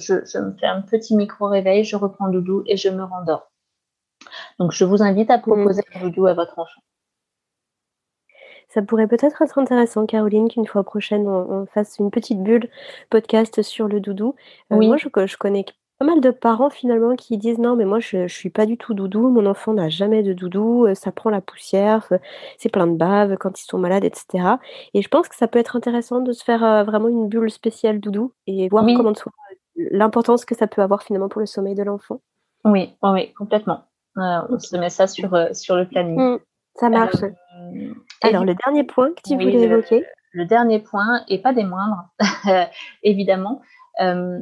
[0.00, 3.53] je, je, me fais un petit micro réveil, je reprends Doudou et je me rendors.
[4.58, 6.00] Donc, je vous invite à proposer mmh.
[6.00, 6.80] Doudou à votre enfant.
[8.68, 12.68] Ça pourrait peut-être être intéressant, Caroline, qu'une fois prochaine, on, fasse une petite bulle
[13.08, 14.34] podcast sur le doudou.
[14.72, 14.88] Euh, oui.
[14.88, 15.64] Moi, je, je, connais
[15.98, 18.76] pas mal de parents finalement qui disent non, mais moi, je, ne suis pas du
[18.76, 22.12] tout doudou, mon enfant n'a jamais de doudou, euh, ça prend la poussière,
[22.58, 24.56] c'est plein de bave quand ils sont malades, etc.
[24.92, 27.50] Et je pense que ça peut être intéressant de se faire euh, vraiment une bulle
[27.50, 29.12] spéciale doudou et voir comment
[29.76, 32.20] l'importance que ça peut avoir finalement pour le sommeil de l'enfant.
[32.64, 33.84] Oui, oui, complètement.
[34.16, 36.18] On se met ça sur, sur le planning.
[36.18, 36.38] Mmh,
[36.76, 37.22] ça marche.
[38.22, 42.08] Alors, le dernier point que tu voulais évoquer le, dernier point, et pas des moindres,
[43.02, 43.62] évidemment,
[44.00, 44.40] euh,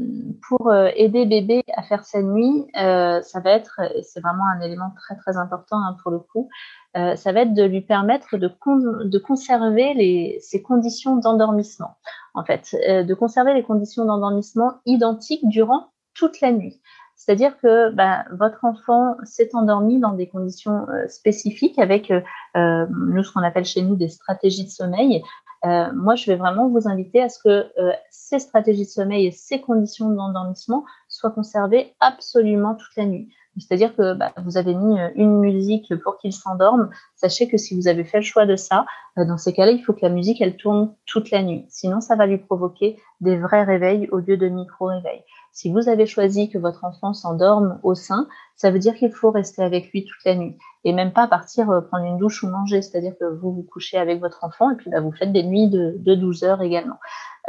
[0.48, 4.60] pour euh, aider bébé à faire sa nuit, euh, ça va être, c'est vraiment un
[4.62, 6.48] élément très très important hein, pour le coup,
[6.94, 11.96] ça va être de lui permettre de, de conserver les, ses conditions d'endormissement,
[12.34, 16.82] en fait, de conserver les conditions d'endormissement identiques durant toute la nuit.
[17.24, 22.10] C'est-à-dire que bah, votre enfant s'est endormi dans des conditions spécifiques avec
[22.56, 25.22] nous ce qu'on appelle chez nous des stratégies de sommeil.
[25.64, 27.70] moi, je vais vraiment vous inviter à ce que
[28.10, 33.28] ces stratégies de sommeil et ces conditions d'endormissement soient conservées absolument toute la nuit.
[33.58, 36.90] C'est-à-dire que bah, vous avez mis euh, une musique pour qu'il s'endorme.
[37.16, 38.86] Sachez que si vous avez fait le choix de ça,
[39.18, 41.66] euh, dans ces cas-là, il faut que la musique, elle tourne toute la nuit.
[41.68, 45.22] Sinon, ça va lui provoquer des vrais réveils au lieu de micro-réveils.
[45.52, 49.30] Si vous avez choisi que votre enfant s'endorme au sein, ça veut dire qu'il faut
[49.30, 52.48] rester avec lui toute la nuit et même pas partir euh, prendre une douche ou
[52.48, 52.80] manger.
[52.80, 55.68] C'est-à-dire que vous vous couchez avec votre enfant et puis bah, vous faites des nuits
[55.68, 56.96] de, de 12 heures également.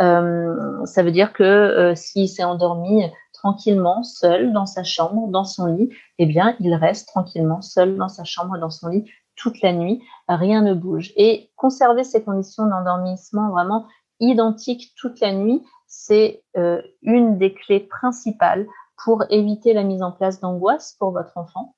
[0.02, 5.46] Euh, ça veut dire que euh, s'il s'est endormi tranquillement, seul dans sa chambre, dans
[5.46, 5.90] son lit,
[6.20, 10.02] eh bien, il reste tranquillement seul dans sa chambre, dans son lit toute la nuit,
[10.28, 11.12] rien ne bouge.
[11.16, 13.88] Et conserver ces conditions d'endormissement vraiment
[14.20, 18.68] identiques toute la nuit, c'est euh, une des clés principales
[19.04, 21.76] pour éviter la mise en place d'angoisse pour votre enfant,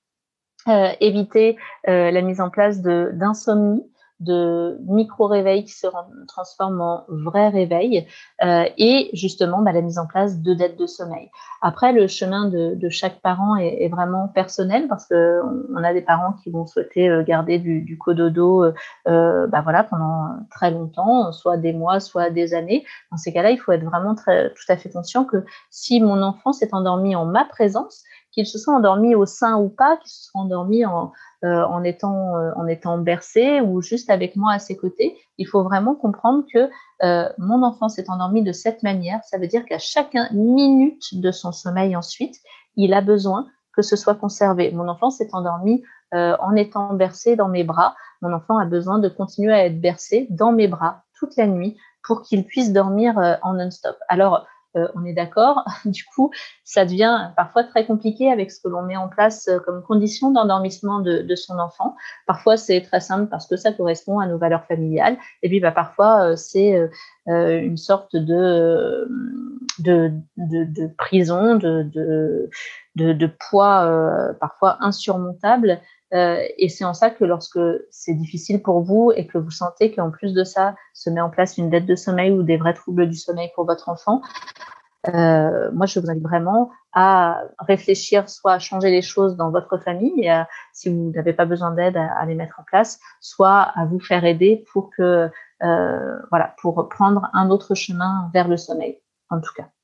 [0.68, 3.84] euh, éviter euh, la mise en place d'insomnie,
[4.20, 5.88] de micro-réveils qui se
[6.28, 8.08] transforment en vrai réveil
[8.44, 11.30] euh, et justement bah, la mise en place de dettes de sommeil.
[11.62, 15.42] Après, le chemin de, de chaque parent est, est, vraiment personnel parce que
[15.74, 18.74] on a des parents qui vont souhaiter euh, garder du, du cododo euh,
[19.08, 22.86] euh, bah, voilà, pendant très longtemps, soit des mois, soit des années.
[23.12, 26.22] Dans ces cas-là, il faut être vraiment très, tout à fait conscient que si mon
[26.22, 28.04] enfant s'est endormi en ma présence,
[28.36, 31.14] qu'il se soit endormi au sein ou pas, qu'il se soit endormi en,
[31.46, 35.18] euh, en, étant, euh, bercé ou juste avec moi à ses côtés.
[35.38, 36.70] Il faut vraiment comprendre que
[37.04, 39.24] euh, mon enfant s'est endormi de cette manière.
[39.24, 42.36] Ça veut dire qu'à chaque minute de son sommeil ensuite,
[42.76, 44.72] il a besoin que ce soit conservé.
[44.72, 47.94] Mon enfant s'est endormi en étant bercé dans mes bras.
[48.22, 51.76] Mon enfant a besoin de continuer à être bercé dans mes bras toute la nuit
[52.08, 53.98] pour qu'il puisse dormir en non-stop.
[54.08, 55.64] Alors, euh, on est d'accord.
[55.86, 56.32] Du coup,
[56.64, 60.32] ça devient parfois très compliqué avec ce que l'on met en place euh, comme condition
[60.32, 61.96] d'endormissement de, son enfant.
[62.28, 65.18] Parfois, c'est très simple parce que ça correspond à nos valeurs familiales.
[65.44, 66.90] Et puis, bah, parfois, euh, c'est
[67.28, 69.08] une sorte de,
[69.80, 72.50] de, de, prison, de,
[72.96, 75.80] de, poids parfois insurmontable
[76.16, 77.60] euh, et c'est en ça que lorsque
[77.92, 81.30] c'est difficile pour vous et que vous sentez qu'en plus de ça se met en
[81.30, 84.22] place une dette de sommeil ou des vrais troubles du sommeil pour votre enfant,
[85.10, 89.78] euh, moi je vous invite vraiment à réfléchir soit à changer les choses dans votre
[89.78, 90.32] famille,
[90.74, 94.24] si vous n'avez pas besoin d'aide à, les mettre en place, soit à vous faire
[94.24, 95.30] aider pour que
[95.64, 99.75] euh, voilà pour prendre un autre chemin vers le sommeil en tout cas.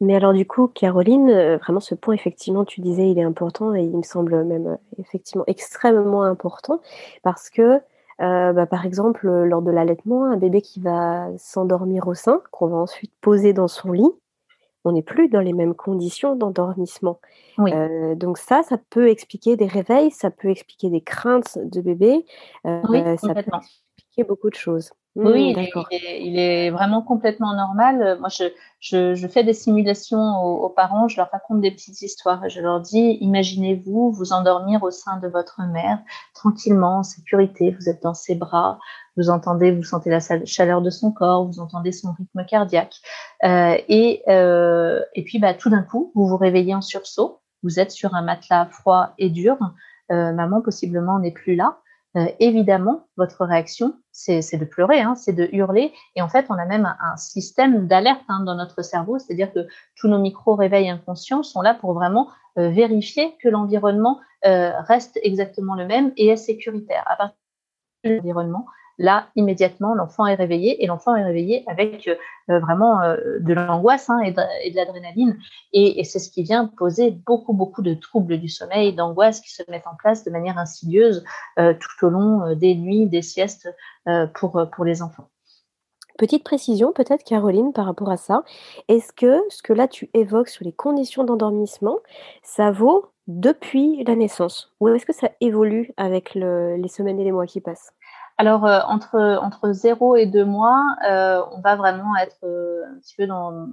[0.00, 3.74] Mais alors du coup, Caroline, euh, vraiment ce point, effectivement, tu disais, il est important
[3.74, 6.80] et il me semble même euh, effectivement extrêmement important
[7.24, 7.80] parce que,
[8.20, 12.68] euh, bah, par exemple, lors de l'allaitement, un bébé qui va s'endormir au sein, qu'on
[12.68, 14.10] va ensuite poser dans son lit,
[14.84, 17.20] on n'est plus dans les mêmes conditions d'endormissement.
[17.58, 17.72] Oui.
[18.14, 22.24] donc ça, ça peut expliquer des réveils, ça peut expliquer des craintes de bébé,
[22.64, 23.50] oui, ça peut
[23.96, 24.92] expliquer beaucoup de choses.
[25.18, 25.82] Oui, mmh,
[26.20, 28.18] il est, vraiment complètement normal.
[28.20, 28.28] Moi,
[28.80, 32.48] je, fais des simulations aux, parents, je leur raconte des petites histoires.
[32.48, 35.98] Je leur dis, imaginez-vous vous endormir au sein de votre mère,
[36.34, 37.76] tranquillement, en sécurité.
[37.80, 38.78] Vous êtes dans ses bras,
[39.16, 42.94] vous entendez, vous sentez la chaleur de son corps, vous entendez son rythme cardiaque.
[43.44, 47.40] Euh, et, euh, et puis, bah, tout d'un coup, vous vous réveillez en sursaut.
[47.64, 49.56] Vous êtes sur un matelas froid et dur.
[50.12, 51.80] Euh, maman possiblement n'est plus là.
[52.16, 55.92] Euh, évidemment, votre réaction, c'est de pleurer, hein, c'est de hurler.
[56.16, 59.66] Et en fait, on a même un, système d'alerte hein, dans notre cerveau, c'est-à-dire que
[59.94, 65.74] tous nos micro-réveils inconscients sont là pour vraiment euh, vérifier que l'environnement euh, reste exactement
[65.74, 67.04] le même et est sécuritaire.
[68.98, 72.08] Là, immédiatement, l'enfant est réveillé et l'enfant est réveillé avec
[72.50, 75.38] euh, vraiment euh, de l'angoisse hein, et de, l'adrénaline.
[75.72, 79.62] Et, c'est ce qui vient poser beaucoup, beaucoup de troubles du sommeil, d'angoisse qui se
[79.70, 81.24] mettent en place de manière insidieuse
[81.58, 83.68] euh, tout au long des nuits, des siestes
[84.34, 85.28] pour, pour les enfants.
[86.16, 88.42] Petite précision peut-être, Caroline, par rapport à ça.
[88.88, 91.98] Est-ce que ce que là tu évoques sur les conditions d'endormissement,
[92.42, 94.74] ça vaut depuis la naissance?
[94.80, 97.92] Ou est-ce que ça évolue avec les semaines et les mois qui passent?
[98.40, 102.98] Alors, euh, entre, entre 0 et 2 mois, euh, on va vraiment être euh, un
[103.00, 103.66] petit peu dans,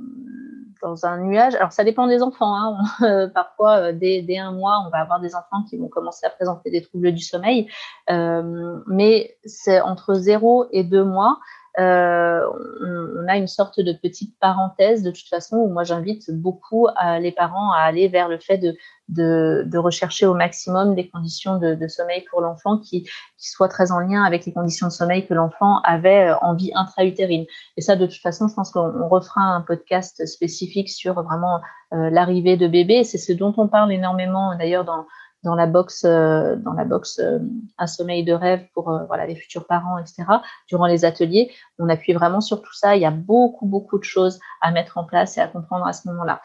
[0.82, 1.54] dans un nuage.
[1.54, 2.56] Alors, ça dépend des enfants.
[2.99, 3.30] Hein.
[3.36, 6.71] parfois, dès, dès un mois, on va avoir des enfants qui vont commencer à présenter
[6.71, 7.69] des troubles du sommeil.
[8.10, 11.38] mais c'est entre 0 et 2 mois.
[11.80, 12.42] Euh,
[12.82, 16.88] on, a une sorte de petite parenthèse de toute façon où moi j'invite beaucoup
[17.20, 18.62] les parents à aller vers le fait
[19.10, 24.00] de, rechercher au maximum des conditions de, sommeil pour l'enfant qui, qui soient très en
[24.00, 27.46] lien avec les conditions de sommeil que l'enfant avait en vie intra-utérine.
[27.78, 31.62] Et ça, de toute façon, je pense qu'on refera un podcast spécifique sur vraiment
[31.92, 33.04] l'arrivée de bébé.
[33.04, 35.06] C'est ce dont on parle énormément d'ailleurs dans
[35.46, 37.40] dans la box, euh, dans la box euh,
[37.78, 40.24] un sommeil de rêve pour euh, voilà les futurs parents, etc.
[40.68, 42.96] Durant les ateliers, on appuie vraiment sur tout ça.
[42.96, 45.94] Il y a beaucoup beaucoup de choses à mettre en place et à comprendre à
[45.94, 46.42] ce moment-là.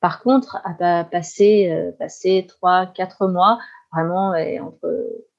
[0.00, 3.58] Par contre, à passer passer trois quatre mois
[3.92, 4.88] vraiment entre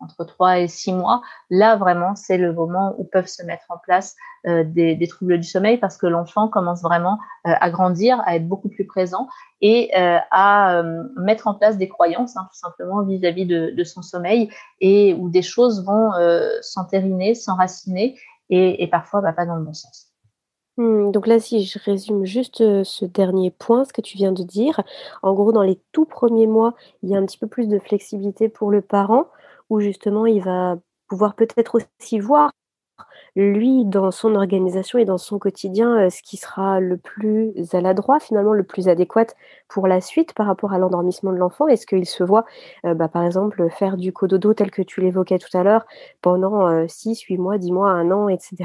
[0.01, 3.77] entre trois et six mois, là vraiment c'est le moment où peuvent se mettre en
[3.77, 8.47] place des, des, troubles du sommeil parce que l'enfant commence vraiment à grandir, à être
[8.47, 9.27] beaucoup plus présent
[9.61, 14.01] et euh, à euh, mettre en place des croyances, hein, tout simplement vis-à-vis de, son
[14.01, 18.17] sommeil, et où des choses vont euh, s'entériner, s'enraciner,
[18.49, 20.07] et, et parfois bah, pas dans le bon sens.
[20.77, 24.43] Hmm, donc là, si je résume juste ce dernier point, ce que tu viens de
[24.43, 24.81] dire,
[25.21, 27.77] en gros, dans les tout premiers mois, il y a un petit peu plus de
[27.77, 29.27] flexibilité pour le parent,
[29.71, 32.51] où justement, il va pouvoir peut-être aussi voir
[33.36, 37.79] lui, dans son organisation et dans son quotidien, euh, ce qui sera le plus à
[37.79, 39.27] l'adroit, finalement, le plus adéquat
[39.69, 41.67] pour la suite par rapport à l'endormissement de l'enfant?
[41.67, 42.45] Est-ce qu'il se voit,
[42.86, 45.86] euh, bah, par exemple, faire du cododo tel que tu l'évoquais tout à l'heure
[46.21, 48.55] pendant 6, euh, 8 mois, 10 mois, un an, etc.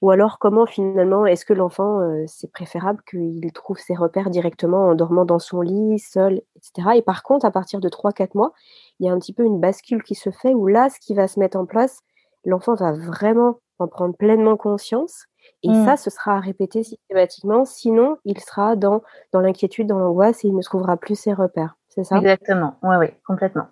[0.00, 4.94] Ou alors, comment finalement, est-ce que l'enfant, c'est préférable qu'il trouve ses repères directement en
[4.94, 6.96] dormant dans son lit, seul, etc.
[6.96, 8.52] Et par contre, à partir de 3-4 mois,
[9.00, 11.14] il y a un petit peu une bascule qui se fait où là, ce qui
[11.14, 12.00] va se mettre en place,
[12.44, 15.24] l'enfant va vraiment en prendre pleinement conscience.
[15.62, 15.84] Et mmh.
[15.84, 17.64] ça, ce sera à répéter systématiquement.
[17.64, 21.76] Sinon, il sera dans, dans l'inquiétude, dans l'angoisse et il ne trouvera plus ses repères.
[21.88, 22.18] C'est ça?
[22.18, 22.76] Exactement.
[22.82, 23.66] Oui, oui, complètement.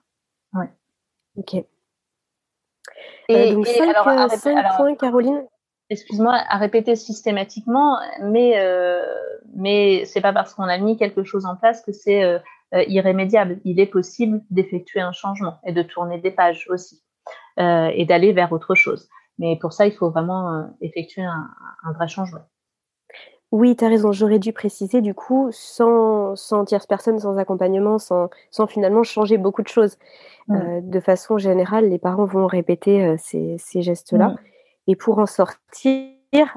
[0.55, 0.71] Ouais.
[1.37, 1.55] Ok.
[1.55, 1.63] Euh,
[3.29, 5.45] et, donc, cinq, euh, points, Caroline?
[5.91, 9.03] Excuse-moi, à répéter systématiquement, mais, euh,
[9.55, 12.41] mais c'est pas parce qu'on a mis quelque chose en place que c'est
[12.75, 13.61] euh, irrémédiable.
[13.65, 17.03] Il est possible d'effectuer un changement et de tourner des pages aussi
[17.59, 19.09] et d'aller vers autre chose.
[19.39, 22.41] Mais pour ça, il faut vraiment euh, effectuer un, vrai changement.
[23.53, 24.13] Oui, tu as raison.
[24.13, 29.39] J'aurais dû préciser, du coup, sans, sans tierce personne, sans accompagnement, sans, sans finalement changer
[29.39, 29.99] beaucoup de choses.
[30.51, 34.37] Euh, de façon générale, les parents vont répéter euh, ces, ces gestes-là.
[34.87, 36.09] Et pour en sortir,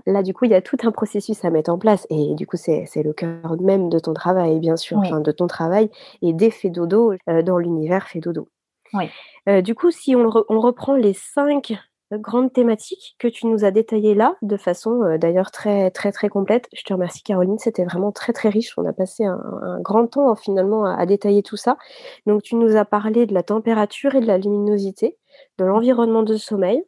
[0.05, 2.05] là, du coup, il y a tout un processus à mettre en place.
[2.09, 5.47] Et du coup, c'est le cœur même de ton travail, bien sûr, enfin, de ton
[5.47, 5.89] travail
[6.21, 8.47] et des faits dodo dans l'univers fait dodo.
[8.93, 9.61] Oui.
[9.61, 11.73] du coup, si on, on, reprend les cinq
[12.17, 16.29] grande thématique que tu nous as détaillée là, de façon euh, d'ailleurs très très très
[16.29, 16.67] complète.
[16.73, 18.73] Je te remercie Caroline, c'était vraiment très très riche.
[18.77, 21.77] On a passé un, grand temps finalement à, détailler tout ça.
[22.25, 25.17] Donc tu nous as parlé de la température et de la luminosité,
[25.59, 26.83] de l'environnement de sommeil,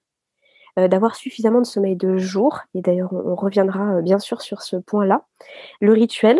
[0.79, 2.59] euh, d'avoir suffisamment de sommeil de jour.
[2.73, 5.25] Et d'ailleurs on, reviendra euh, bien sûr sur ce point-là.
[5.79, 6.39] Le rituel.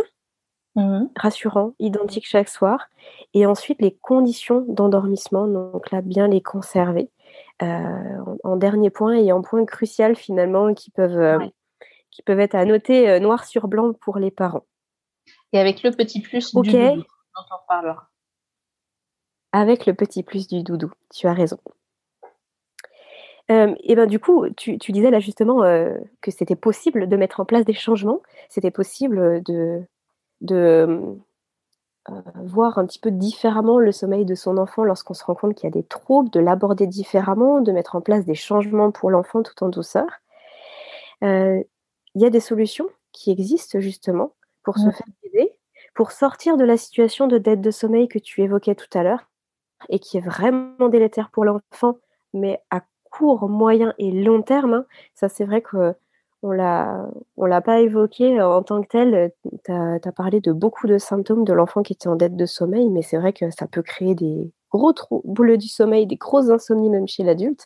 [0.76, 2.88] Mmh rassurant, identique chaque soir,
[3.34, 7.10] et ensuite les conditions d'endormissement, donc là bien les conserver,
[7.62, 11.42] euh, en, dernier point et en point crucial finalement qui peuvent,
[12.10, 14.64] qui peuvent être à noter noir sur blanc pour les parents.
[15.52, 17.04] Et avec le petit plus du doudou
[17.36, 18.10] dont on parlera.
[19.52, 21.58] Avec le petit plus du doudou, tu as raison.
[23.50, 25.62] Et ben du coup, tu, tu disais là justement
[26.22, 29.84] que c'était possible de mettre en place des changements, c'était possible de,
[30.42, 31.18] de
[32.10, 35.54] euh, voir un petit peu différemment le sommeil de son enfant lorsqu'on se rend compte
[35.54, 39.12] qu'il y a des troubles, de l'aborder différemment, de mettre en place des changements pour
[39.12, 40.08] l'enfant tout en douceur.
[41.22, 45.54] Il y a des solutions qui existent justement pour se faire aider,
[45.94, 49.30] pour sortir de la situation de dette de sommeil que tu évoquais tout à l'heure
[49.90, 51.98] et qui est vraiment délétère pour l'enfant,
[52.34, 54.74] mais à court, moyen et long terme.
[54.74, 54.86] Hein.
[55.14, 55.94] Ça, c'est vrai que
[56.44, 59.32] on l'a on l'a pas évoqué en tant que tel.
[59.66, 62.90] Tu as, parlé de beaucoup de symptômes de l'enfant qui était en dette de sommeil,
[62.90, 66.90] mais c'est vrai que ça peut créer des gros troubles du sommeil, des grosses insomnies
[66.90, 67.66] même chez l'adulte.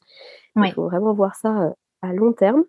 [0.57, 1.69] Il faut vraiment voir ça euh,
[2.01, 2.63] à long terme.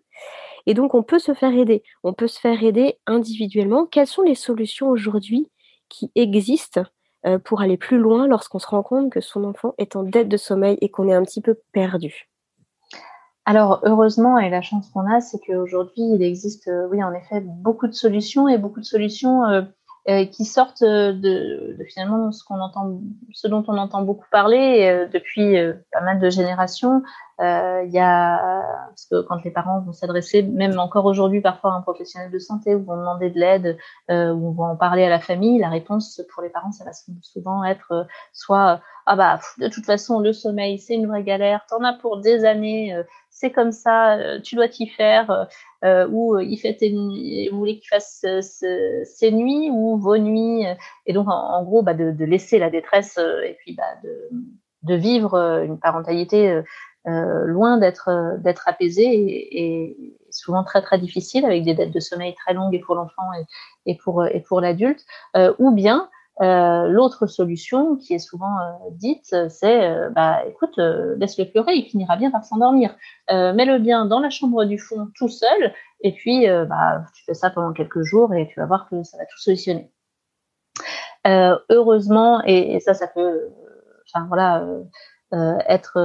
[0.65, 1.83] Et donc, on peut se faire aider.
[2.03, 3.85] On peut se faire aider individuellement.
[3.85, 5.49] Quelles sont les solutions aujourd'hui
[5.89, 6.83] qui existent
[7.25, 10.27] euh, pour aller plus loin lorsqu'on se rend compte que son enfant est en dette
[10.27, 12.27] de sommeil et qu'on est un petit peu perdu?
[13.47, 17.39] Alors heureusement et la chance qu'on a, c'est qu'aujourd'hui il existe, euh, oui en effet,
[17.39, 19.61] beaucoup de solutions et beaucoup de solutions euh,
[20.09, 22.99] euh, qui sortent de, finalement ce qu'on entend,
[23.31, 25.55] ce dont on entend beaucoup parler depuis
[25.93, 27.03] pas mal de générations.
[27.39, 31.75] Il y a parce que quand les parents vont s'adresser, même encore aujourd'hui parfois à
[31.75, 33.77] un professionnel de santé ou vont demander de l'aide
[34.09, 36.91] ou vont en parler à la famille, la réponse pour les parents ça va
[37.21, 41.83] souvent être soit ah bah de toute façon le sommeil c'est une vraie galère, t'en
[41.83, 42.95] as pour des années
[43.39, 45.47] c'est comme ça, tu dois t'y faire,
[45.83, 46.89] ou il fait tes
[47.51, 50.65] vous voulez qu'il fasse ses nuits ou vos nuits,
[51.05, 53.83] et donc en, gros bah, de, laisser la détresse et puis bah,
[54.83, 56.61] de, vivre une parentalité
[57.05, 62.81] loin d'être apaisée et, souvent très très difficile avec des dettes de sommeil très longues
[62.83, 63.29] pour l'enfant
[63.85, 65.05] et, pour et pour l'adulte,
[65.59, 66.09] ou bien
[66.41, 71.85] euh, l'autre solution qui est souvent euh, dite, c'est euh, bah écoute, laisse-le pleurer, il
[71.85, 72.95] finira bien par s'endormir.
[73.29, 77.49] Mets-le bien dans la chambre du fond tout seul, et puis bah tu fais ça
[77.49, 79.91] pendant quelques jours et tu vas voir que ça va tout solutionner.
[81.25, 83.49] heureusement, et, ça, ça peut,
[84.07, 84.63] enfin voilà.
[85.67, 85.97] être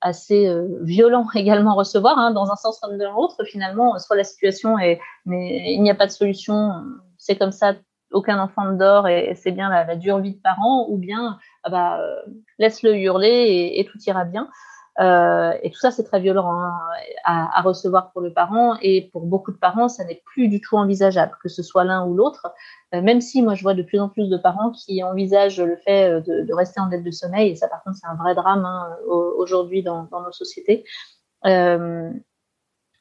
[0.00, 3.44] assez violent également recevoir, hein, dans un sens comme dans l'autre.
[3.44, 6.72] Finalement, soit la situation est, mais il n'y a pas de solution,
[7.18, 7.74] c'est comme ça,
[8.12, 11.70] aucun enfant ne dort et, c'est bien la, dure vie de parents, ou bien ah
[11.70, 12.16] bah, euh,
[12.58, 14.48] laisse-le hurler et, tout ira bien.
[14.98, 16.72] Euh, et tout ça, c'est très violent hein,
[17.24, 18.76] à, recevoir pour le parent.
[18.80, 22.06] Et pour beaucoup de parents, ça n'est plus du tout envisageable, que ce soit l'un
[22.06, 22.46] ou l'autre.
[22.94, 25.76] Euh, même si moi, je vois de plus en plus de parents qui envisagent le
[25.76, 27.50] fait de, rester en dette de sommeil.
[27.50, 30.84] Et ça, par contre, c'est un vrai drame hein, aujourd'hui dans, dans, nos sociétés.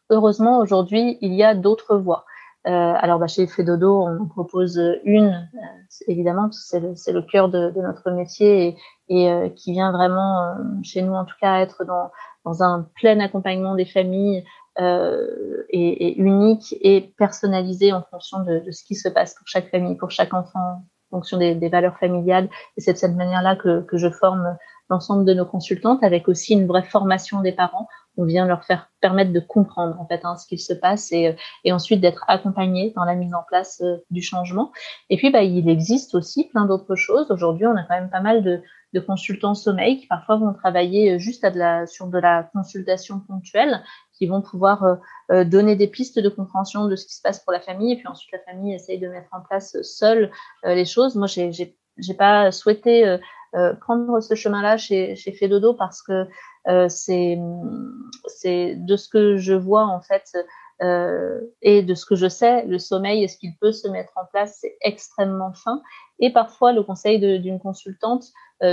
[0.10, 2.26] heureusement, aujourd'hui, il y a d'autres voies.
[2.68, 5.68] Euh, alors, bah, chez Fedodo, on en propose une, euh,
[6.08, 10.56] évidemment, c'est le, le, cœur de, de, notre métier et, et euh, qui vient vraiment,
[10.82, 12.12] chez nous en tout cas, être dans,
[12.44, 14.44] dans un plein accompagnement des familles
[14.80, 19.48] euh, et, et, unique et personnalisé en fonction de, de, ce qui se passe pour
[19.48, 22.50] chaque famille, pour chaque enfant, en fonction des, des valeurs familiales.
[22.78, 24.58] Et c'est de cette manière-là que, que je forme
[24.90, 27.88] l'ensemble de nos consultantes, avec aussi une vraie formation des parents.
[28.18, 31.36] On vient leur faire permettre de comprendre en fait hein, ce qu'il se passe et,
[31.64, 34.72] et ensuite d'être accompagnés dans la mise en place euh, du changement.
[35.10, 37.30] Et puis bah, il existe aussi plein d'autres choses.
[37.32, 38.62] Aujourd'hui, on a quand même pas mal de,
[38.96, 42.50] de consultants sommeil qui parfois vont travailler euh, juste à de la, sur de la
[42.54, 43.84] consultation ponctuelle,
[44.18, 44.96] qui vont pouvoir euh,
[45.32, 47.98] euh, donner des pistes de compréhension de ce qui se passe pour la famille, et
[47.98, 50.32] puis ensuite la famille essaye de mettre en place seule
[50.64, 51.16] les choses.
[51.16, 51.52] Moi, j'ai
[51.98, 53.18] j'ai pas souhaité
[53.56, 56.28] euh, prendre ce chemin-là chez, chez Fedodo parce que
[56.68, 60.36] euh, c'est de ce que je vois en fait
[60.82, 64.26] euh, et de ce que je sais, le sommeil, est-ce qu'il peut se mettre en
[64.26, 65.82] place, c'est extrêmement fin.
[66.20, 68.26] Et parfois, le conseil d'une consultante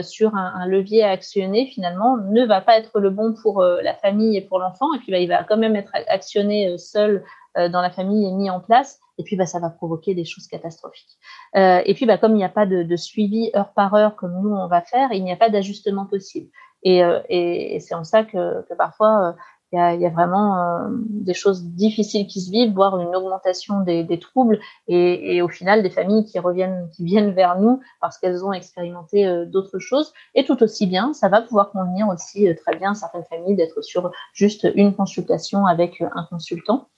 [0.02, 3.94] sur un, un, levier à actionner, finalement, ne va pas être le bon pour la
[3.94, 4.92] famille et pour l'enfant.
[4.94, 7.24] Et puis, bah, il va quand même être actionné seul
[7.56, 10.46] dans la famille et mis en place et puis bah, ça va provoquer des choses
[10.46, 11.18] catastrophiques.
[11.56, 14.16] Euh, et puis bah, comme il n'y a pas de, de, suivi heure par heure
[14.16, 16.50] comme nous on va faire, il n'y a pas d'ajustement possible.
[16.82, 19.32] Et, euh, et, et c'est en ça que, que parfois euh,
[19.72, 23.16] il y, a, y, a, vraiment euh, des choses difficiles qui se vivent, voire une
[23.16, 27.58] augmentation des, des troubles, et, et, au final des familles qui reviennent, qui viennent vers
[27.58, 30.12] nous parce qu'elles ont expérimenté euh, d'autres choses.
[30.34, 34.10] Et tout aussi bien, ça va pouvoir convenir aussi très bien certaines familles d'être sur
[34.34, 36.88] juste une consultation avec un consultant.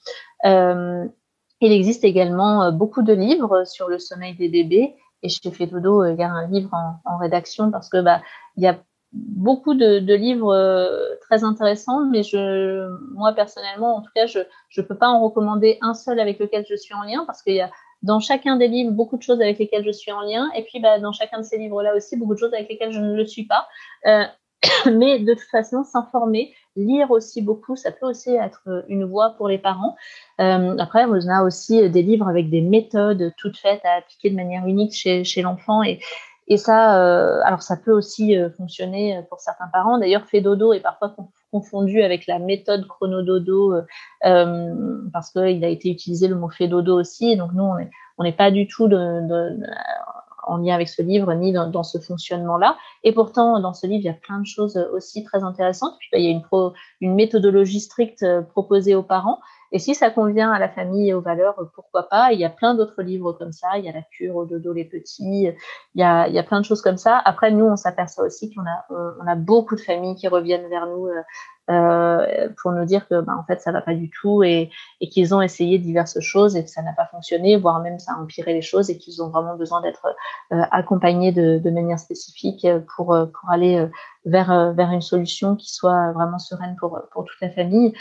[1.65, 4.95] Euh, il existe également euh, beaucoup de livres sur le sommeil des bébés.
[5.23, 6.71] Et chez euh, il y a un livre
[7.07, 8.21] en, rédaction parce que bah,
[8.57, 8.79] il y a
[9.13, 14.41] beaucoup de, livres euh, très intéressants, mais je, moi personnellement, en tout cas, je
[14.77, 17.55] ne peux pas en recommander un seul avec lequel je suis en lien parce qu'il
[17.55, 17.71] y a
[18.03, 20.79] dans chacun des livres beaucoup de choses avec lesquelles je suis en lien, et puis
[20.79, 23.25] bah, dans chacun de ces livres-là aussi beaucoup de choses avec lesquelles je ne le
[23.25, 23.67] suis pas.
[24.93, 29.49] mais de toute façon, s'informer, lire aussi beaucoup, ça peut aussi être une voie pour
[29.49, 29.97] les parents.
[30.41, 34.37] Euh, après, on a aussi des livres avec des méthodes toutes faites à appliquer de
[34.37, 35.83] manière unique chez, l'enfant
[36.47, 39.99] et ça, euh, alors ça peut aussi euh, fonctionner pour certains parents.
[39.99, 41.15] D'ailleurs, Fedodo est parfois
[41.51, 43.75] confondu avec la méthode chronododo
[44.27, 47.31] euh, parce qu'il a été utilisé le mot Fedodo aussi.
[47.33, 47.71] Et donc nous,
[48.19, 49.57] on n'est pas du tout de,
[50.47, 52.77] en lien avec ce livre ni dans, ce fonctionnement-là.
[53.03, 55.95] Et pourtant, dans ce livre, il y a plein de choses aussi très intéressantes.
[55.99, 56.41] Puis, bah, il y a
[57.01, 59.39] une méthodologie stricte euh, proposée aux parents.
[59.75, 62.33] Et si ça convient à la famille et aux valeurs, pourquoi pas?
[62.33, 63.77] Il y a plein d'autres livres comme ça.
[63.77, 65.53] Il y a la cure au dodo les petits.
[65.95, 67.21] Il y a, il y a plein de choses comme ça.
[67.25, 68.87] Après, nous, on s'aperçoit aussi qu'on a,
[69.21, 71.21] on a beaucoup de familles qui reviennent vers nous euh,
[71.71, 74.71] euh, pour nous dire que bah, en fait ça va pas du tout et,
[75.01, 78.13] et qu'ils ont essayé diverses choses et que ça n'a pas fonctionné, voire même ça
[78.13, 80.07] a empiré les choses et qu'ils ont vraiment besoin d'être
[80.53, 83.89] euh, accompagnés de, de, manière spécifique pour, pour aller euh,
[84.27, 87.95] vers, euh, vers une solution qui soit vraiment sereine pour, pour toute la famille.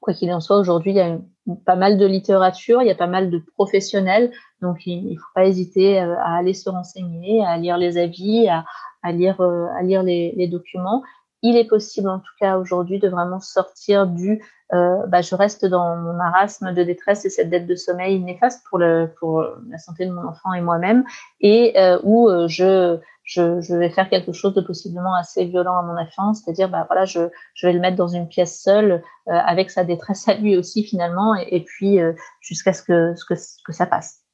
[0.00, 1.18] Quoi qu'il en soit, aujourd'hui, il y a
[1.64, 4.30] pas mal de littérature, il y a pas mal de professionnels,
[4.60, 9.12] donc il ne faut pas hésiter à aller se renseigner, à lire les avis, à,
[9.12, 11.02] lire, à lire les, les documents.
[11.42, 14.42] Il est possible en tout cas aujourd'hui de vraiment sortir du
[14.74, 18.62] euh, bah, je reste dans mon marasme de détresse et cette dette de sommeil néfaste
[18.68, 21.04] pour, le, pour la santé de mon enfant et moi-même
[21.40, 22.98] et euh, où euh,
[23.28, 26.86] je, je, vais faire quelque chose de possiblement assez violent à mon enfant, c'est-à-dire, bah
[26.88, 27.20] voilà, je,
[27.62, 31.62] vais le mettre dans une pièce seule avec sa détresse à lui aussi finalement, et,
[31.62, 31.98] puis
[32.40, 33.24] jusqu'à ce que, ce
[33.64, 34.27] que ça passe.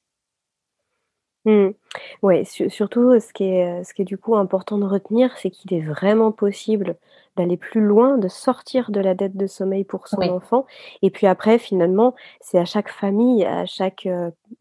[1.44, 1.68] Mmh.
[2.22, 5.74] Ouais, surtout, ce qui est, ce qui est du coup important de retenir, c'est qu'il
[5.74, 6.96] est vraiment possible
[7.36, 10.66] d'aller plus loin, de sortir de la dette de sommeil pour son enfant.
[11.02, 14.06] Et puis après, finalement, c'est à chaque famille, à chaque,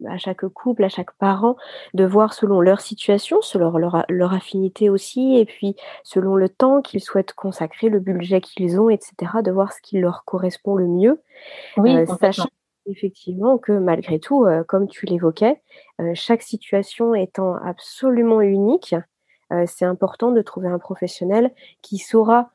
[0.07, 1.55] à chaque couple, à chaque parent,
[1.93, 6.81] de voir selon leur situation, selon leur, leur, affinité aussi, et puis selon le temps
[6.81, 9.13] qu'ils souhaitent consacrer, le budget qu'ils ont, etc.,
[9.43, 11.21] de voir ce qui leur correspond le mieux.
[11.77, 11.95] Oui,
[12.85, 15.61] effectivement que malgré tout, euh, comme tu l'évoquais,
[16.01, 18.95] euh, chaque situation étant absolument unique,
[19.51, 22.49] euh, c'est important de trouver un professionnel qui saura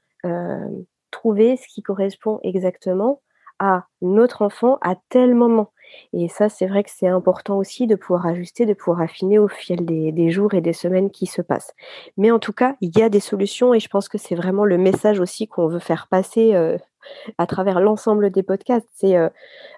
[1.13, 3.23] trouver ce qui correspond exactement
[3.61, 5.73] à notre enfant à tel moment.
[6.13, 9.49] Et ça, c'est vrai que c'est important aussi de pouvoir ajuster, de pouvoir affiner au
[9.49, 11.73] fil des, jours et des semaines qui se passent.
[12.17, 14.65] Mais en tout cas, il y a des solutions et je pense que c'est vraiment
[14.65, 16.53] le message aussi qu'on veut faire passer
[17.39, 18.89] à travers l'ensemble des podcasts.
[18.95, 19.29] C'est euh,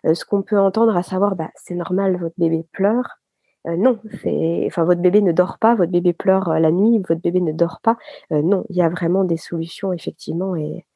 [0.06, 3.18] euh, ce qu'on peut entendre, à savoir, bah, c'est normal, votre bébé pleure.
[3.66, 7.20] Euh, non, c'est, enfin, votre bébé ne dort pas, votre bébé pleure la nuit, votre
[7.20, 7.96] bébé ne dort pas.
[8.30, 10.86] non, il y a vraiment des solutions, effectivement, et,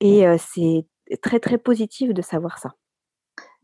[0.00, 0.86] et c'est
[1.22, 2.74] très, très positif de savoir ça.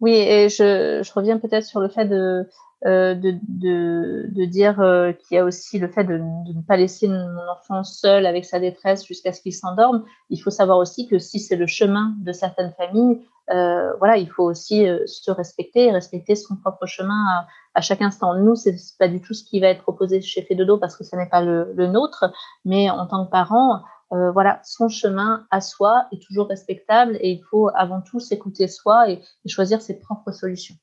[0.01, 2.49] Oui, et je, je reviens peut-être sur le fait de,
[2.87, 6.63] euh, de, de, de, dire euh, qu'il y a aussi le fait de, de, ne
[6.63, 10.05] pas laisser mon enfant seul avec sa détresse jusqu'à ce qu'il s'endorme.
[10.31, 13.21] Il faut savoir aussi que si c'est le chemin de certaines familles,
[13.51, 17.81] euh, voilà, il faut aussi euh, se respecter et respecter son propre chemin à, à
[17.81, 18.35] chaque instant.
[18.35, 21.17] Nous, c'est pas du tout ce qui va être proposé chez Fedodo parce que ce
[21.17, 22.33] n'est pas le, le, nôtre,
[22.65, 23.83] mais en tant que parent,
[24.13, 28.67] euh, voilà, son chemin à soi est toujours respectable et il faut avant tout s'écouter
[28.69, 30.75] soi et, et choisir ses propres solutions.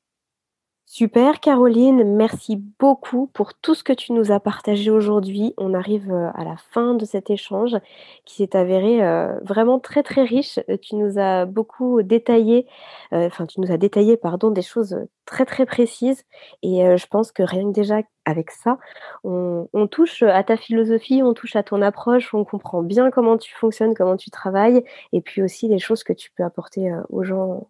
[0.90, 5.52] Super Caroline, merci beaucoup pour tout ce que tu nous as partagé aujourd'hui.
[5.58, 7.76] On arrive euh, à la fin de cet échange
[8.24, 10.58] qui s'est avéré euh, vraiment très très riche.
[10.70, 12.66] Euh, tu nous as beaucoup détaillé,
[13.12, 16.24] enfin tu nous as détaillé pardon des choses très très précises
[16.62, 18.78] et je pense que rien que déjà avec ça,
[19.24, 23.54] on, touche à ta philosophie, on touche à ton approche, on comprend bien comment tu
[23.54, 24.82] fonctionnes, comment tu travailles
[25.12, 27.68] et puis aussi les choses que tu peux apporter aux gens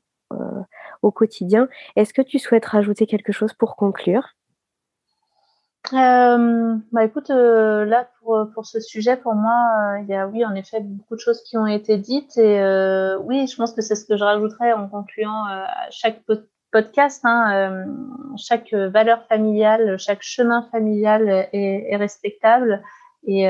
[1.03, 1.68] au quotidien.
[1.97, 4.35] Est-ce que tu souhaites rajouter quelque chose pour conclure?
[5.95, 10.45] Euh, bah écoute, euh, là pour, pour ce sujet, pour moi, il y a oui
[10.45, 12.61] en effet beaucoup de choses qui ont été dites et
[13.24, 15.45] oui, je pense que c'est ce que je rajouterais en concluant
[15.91, 16.22] chaque
[16.70, 17.22] podcast.
[17.24, 17.87] Hein,
[18.37, 22.83] chaque valeur familiale, chaque chemin familial est, respectable
[23.26, 23.45] et,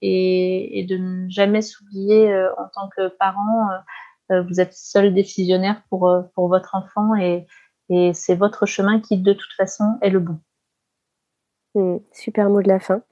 [0.00, 3.78] et, et, de ne jamais s'oublier en tant que parent euh,
[4.30, 7.46] vous êtes seul décisionnaire pour, euh, pour votre enfant et,
[7.88, 10.38] et c'est votre chemin qui, de toute façon, est le bon.
[11.74, 13.02] Hmm, super mot de la fin.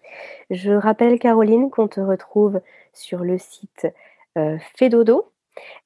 [0.50, 2.60] Je rappelle, Caroline, qu'on te retrouve
[2.92, 3.86] sur le site
[4.38, 5.32] euh, Fedodo.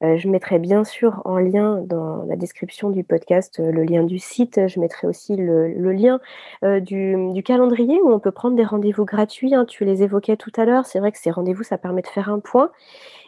[0.02, 4.18] Euh, je mettrai bien sûr en lien dans la description du podcast le lien du
[4.18, 4.66] site.
[4.66, 6.20] Je mettrai aussi le, le lien
[6.62, 9.54] du, du, calendrier où on peut prendre des rendez-vous gratuits.
[9.54, 9.64] Hein.
[9.66, 10.86] Tu les évoquais tout à l'heure.
[10.86, 12.72] C'est vrai que ces rendez-vous, ça permet de faire un point.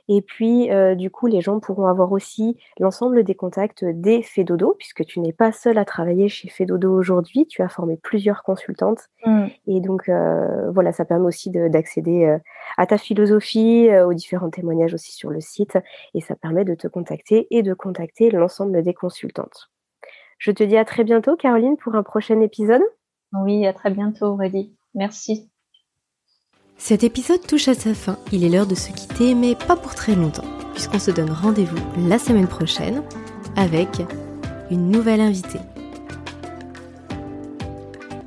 [0.09, 4.75] Et puis, euh, du coup, les gens pourront avoir aussi l'ensemble des contacts des Fedodo,
[4.79, 7.47] puisque tu n'es pas seule à travailler chez Fedodo aujourd'hui.
[7.47, 9.09] Tu as formé plusieurs consultantes.
[9.25, 9.47] Mmh.
[9.69, 12.39] Et donc, euh, voilà, ça permet aussi d'accéder euh,
[12.77, 15.79] à ta philosophie, aux différents témoignages aussi sur le site.
[16.15, 19.71] Et ça permet de te contacter et de contacter l'ensemble des consultantes.
[20.39, 22.83] Je te dis à très bientôt, Caroline, pour un prochain épisode.
[23.33, 24.75] Oui, à très bientôt, Aurélie.
[24.95, 25.52] Merci.
[26.85, 28.19] Cet épisode touche à sa fin.
[28.33, 31.79] Il est l'heure de se quitter, mais pas pour très longtemps, puisqu'on se donne rendez-vous
[32.09, 33.05] la semaine prochaine
[33.55, 34.03] avec
[34.69, 35.61] une nouvelle invitée.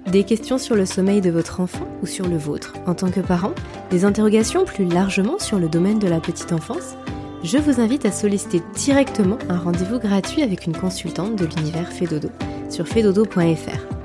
[0.08, 3.20] Des questions sur le sommeil de votre enfant ou sur le vôtre en tant que
[3.20, 3.52] parent?
[3.90, 6.96] Des interrogations plus largement sur le domaine de la petite enfance?
[7.44, 12.30] Je vous invite à solliciter directement un rendez-vous gratuit avec une consultante de l'univers Fedodo
[12.70, 13.96] sur fedodo.fr.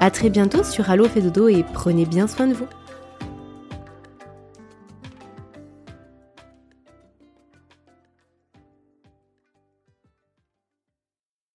[0.00, 2.66] A très bientôt sur Allo Fedodo et prenez bien soin de vous